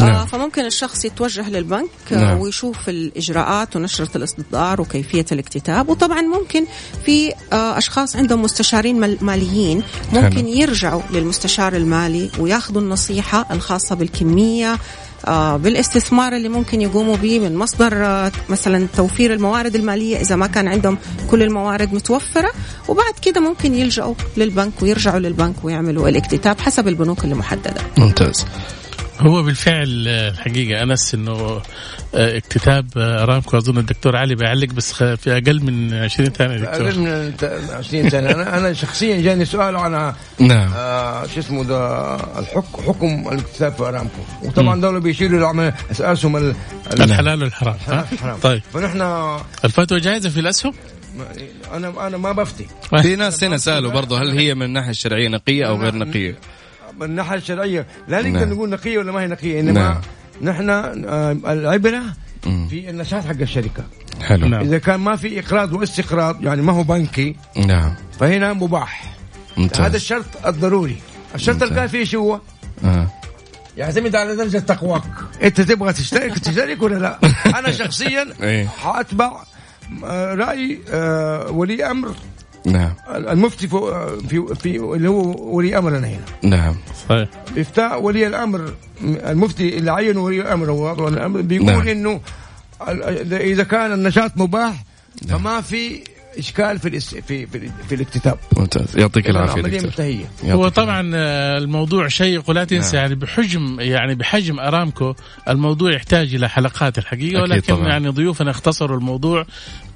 آه، 0.00 0.02
نعم. 0.02 0.14
آه 0.14 0.24
فممكن 0.24 0.64
الشخص 0.64 1.04
يتوجه 1.04 1.50
للبنك 1.50 1.88
آه، 2.12 2.16
نعم. 2.16 2.38
ويشوف 2.38 2.88
الإجراءات 2.88 3.76
ونشرة 3.76 4.16
الإصدار 4.16 4.80
وكيفية 4.80 5.26
الاكتتاب 5.32 5.88
وطبعا 5.88 6.20
ممكن 6.20 6.64
في 7.04 7.32
آه 7.52 7.78
أشخاص 7.78 8.16
عندهم 8.16 8.42
مستشارين 8.42 9.16
ماليين 9.20 9.82
ممكن 10.12 10.36
حلو. 10.36 10.48
يرجعوا 10.48 11.02
للمستشار 11.10 11.76
المالي 11.76 12.30
وياخذوا 12.38 12.82
النصيحة 12.82 13.46
الخاصة 13.50 13.94
بالكمية 13.94 14.78
بالاستثمار 15.56 16.36
اللي 16.36 16.48
ممكن 16.48 16.80
يقوموا 16.80 17.16
به 17.16 17.38
من 17.38 17.56
مصدر 17.56 18.04
آه، 18.04 18.32
مثلا 18.48 18.86
توفير 18.96 19.32
الموارد 19.32 19.74
المالية 19.74 20.20
إذا 20.20 20.36
ما 20.36 20.46
كان 20.46 20.68
عندهم 20.68 20.98
كل 21.30 21.42
الموارد 21.42 21.94
متوفرة 21.94 22.50
وبعد 22.88 23.14
كده 23.22 23.40
ممكن 23.40 23.74
يلجأوا 23.74 24.14
للبنك 24.36 24.72
ويرجعوا 24.82 25.18
للبنك 25.18 25.54
ويعملوا 25.62 26.08
الاكتتاب 26.08 26.60
حسب 26.60 26.88
البنوك 26.88 27.24
اللي 27.24 27.34
محدده. 27.34 27.80
ممتاز. 27.98 28.44
هو 29.20 29.42
بالفعل 29.42 30.08
الحقيقة 30.08 30.82
أنس 30.82 31.14
إنه 31.14 31.32
آه، 32.14 32.36
اكتتاب 32.36 32.86
آه، 32.96 33.22
ارامكو 33.22 33.56
اظن 33.56 33.78
الدكتور 33.78 34.16
علي 34.16 34.34
بيعلق 34.34 34.68
بس 34.68 34.92
في 34.92 35.32
أقل 35.32 35.64
من 35.64 35.94
20 35.94 36.28
ثانية 36.30 36.56
دكتور. 36.56 36.74
أقل 36.88 36.98
من 36.98 37.32
20 37.70 38.08
ثانية. 38.08 38.30
أنا 38.30 38.58
أنا 38.58 38.72
شخصيا 38.72 39.20
جاني 39.20 39.44
سؤال 39.44 39.76
عن 39.76 40.12
نعم. 40.38 40.72
آه 40.76 41.26
شو 41.26 41.40
اسمه 41.40 41.64
ده 41.64 42.14
الحكم 42.38 42.82
حكم 42.82 43.28
الاكتتاب 43.32 43.72
في 43.72 43.82
أرامكو. 43.82 44.22
وطبعا 44.42 44.80
دول 44.80 45.00
بيشيلوا 45.00 45.38
العمل 45.38 45.72
اسهم 46.00 46.54
الحلال 46.92 47.42
والحرام 47.42 47.76
طيب. 48.42 48.62
فنحن 48.74 49.02
الفتوى 49.64 50.00
جاهزة 50.00 50.30
في 50.30 50.40
الأسهم؟ 50.40 50.72
أنا 51.74 52.06
أنا 52.06 52.16
ما 52.16 52.32
بفتي. 52.32 52.66
في 53.02 53.16
ناس 53.16 53.44
هنا 53.44 53.56
سألوا 53.56 53.92
برضه 53.92 54.22
هل 54.22 54.38
هي 54.38 54.54
من 54.54 54.62
الناحية 54.62 54.90
الشرعية 54.90 55.28
نقية 55.28 55.68
أو 55.68 55.76
غير 55.76 55.94
نقية؟ 55.94 56.34
من 56.98 57.04
الناحية 57.04 57.36
الشرعية 57.36 57.86
لا 58.08 58.22
نقدر 58.22 58.38
نعم. 58.44 58.52
نقول 58.52 58.70
نقية 58.70 58.98
ولا 58.98 59.12
ما 59.12 59.22
هي 59.22 59.26
نقية 59.26 59.60
إنما 59.60 59.80
نعم. 59.80 60.00
نحن 60.42 60.70
آه، 60.70 61.32
العبرة 61.32 62.02
في 62.42 62.90
النشاط 62.90 63.24
حق 63.24 63.40
الشركة 63.40 63.84
حلو 64.22 64.48
نعم. 64.48 64.60
إذا 64.60 64.78
كان 64.78 65.00
ما 65.00 65.16
في 65.16 65.40
إقراض 65.40 65.72
واستقراض 65.72 66.44
يعني 66.44 66.62
ما 66.62 66.72
هو 66.72 66.82
بنكي 66.82 67.36
نعم 67.56 67.94
فهنا 68.20 68.52
مباح 68.52 69.14
ممتاز. 69.56 69.80
هذا 69.80 69.96
الشرط 69.96 70.46
الضروري 70.46 70.96
الشرط 71.34 71.62
الكافي 71.62 72.04
شو 72.06 72.18
هو؟ 72.18 72.40
آه. 72.84 73.06
يعتمد 73.76 74.16
على 74.16 74.36
درجة 74.36 74.58
تقواك 74.58 75.02
أنت 75.42 75.60
تبغى 75.60 75.92
تشترك 75.92 76.38
تشترك 76.44 76.82
ولا 76.82 76.94
لا 76.96 77.18
أنا 77.58 77.72
شخصيا 77.82 78.26
إيه. 78.42 78.66
حأتبع 78.66 79.42
آه، 80.04 80.34
رأي 80.34 80.78
ولي 81.50 81.90
أمر 81.90 82.14
نعم 82.72 82.92
المفتي 83.08 83.68
في 83.68 84.54
في 84.60 84.76
اللي 84.76 85.08
هو 85.08 85.56
ولي 85.56 85.78
امرنا 85.78 86.08
هنا 86.08 86.24
نعم 86.42 86.76
صحيح 87.08 87.28
إفتاء 87.58 88.02
ولي 88.02 88.26
الأمر 88.26 88.72
المفتي 89.02 89.78
اللي 89.78 89.92
عينه 89.92 90.20
ولي 90.20 90.40
الأمر 90.40 90.70
هو 90.70 91.08
الأمر 91.08 91.40
بيقول 91.40 91.66
نعم. 91.66 91.88
إنه 91.88 92.20
إذا 93.32 93.64
كان 93.64 93.92
النشاط 93.92 94.32
مباح 94.36 94.84
نعم. 95.26 95.38
فما 95.38 95.60
في 95.60 96.00
إشكال 96.38 96.78
في 96.78 97.00
في 97.00 97.46
في, 97.46 97.70
في 97.88 97.94
الاكتتاب. 97.94 98.38
ممتاز. 98.56 98.96
يعطيك 98.96 99.30
العافية 99.30 99.62
دكتور. 99.62 100.26
هو 100.44 100.68
طبعا 100.68 101.10
آه، 101.14 101.58
الموضوع 101.58 102.08
شيق 102.08 102.50
ولا 102.50 102.64
تنسى 102.64 102.96
نعم. 102.96 103.04
يعني 103.04 103.14
بحجم 103.14 103.80
يعني 103.80 104.14
بحجم 104.14 104.60
أرامكو 104.60 105.14
الموضوع 105.48 105.92
يحتاج 105.92 106.34
إلى 106.34 106.48
حلقات 106.48 106.98
الحقيقة 106.98 107.42
ولكن 107.42 107.74
طبعا. 107.74 107.88
يعني 107.88 108.08
ضيوفنا 108.08 108.50
اختصروا 108.50 108.96
الموضوع 108.96 109.46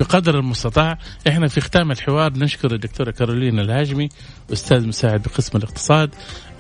بقدر 0.01 0.39
المستطاع. 0.39 0.99
إحنا 1.29 1.49
في 1.49 1.61
ختام 1.61 1.91
الحوار 1.91 2.33
نشكر 2.33 2.73
الدكتورة 2.75 3.11
كارولينا 3.11 3.63
الهاجمي 3.63 4.09
أستاذ 4.53 4.89
مساعد 4.89 5.23
بقسم 5.23 5.59
الاقتصاد. 5.59 6.11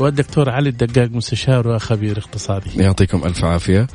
والدكتور 0.02 0.50
علي 0.50 0.68
الدقاق 0.68 1.08
مستشار 1.10 1.68
وخبير 1.68 2.18
اقتصادي. 2.18 2.82
يعطيكم 2.82 3.24
ألف 3.24 3.44
عافية. 3.44 3.86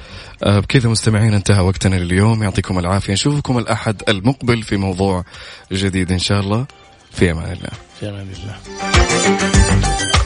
آه، 0.44 0.60
بكذا 0.60 0.90
مستمعين 0.90 1.34
انتهى 1.34 1.60
وقتنا 1.60 1.96
لليوم. 1.96 2.44
يعطيكم 2.44 2.80
العافية. 2.80 3.14
نشوفكم 3.14 3.58
الأحد 3.58 4.04
المقبل 4.10 4.64
في 4.64 4.78
موضوع 4.78 5.24
جديد 5.72 6.12
إن 6.12 6.20
شاء 6.20 6.40
الله. 6.40 6.66
في 7.12 7.32
أمان 7.32 7.52
الله. 7.52 7.70
في 8.00 8.10
أمان 8.10 8.28
الله. 8.38 10.17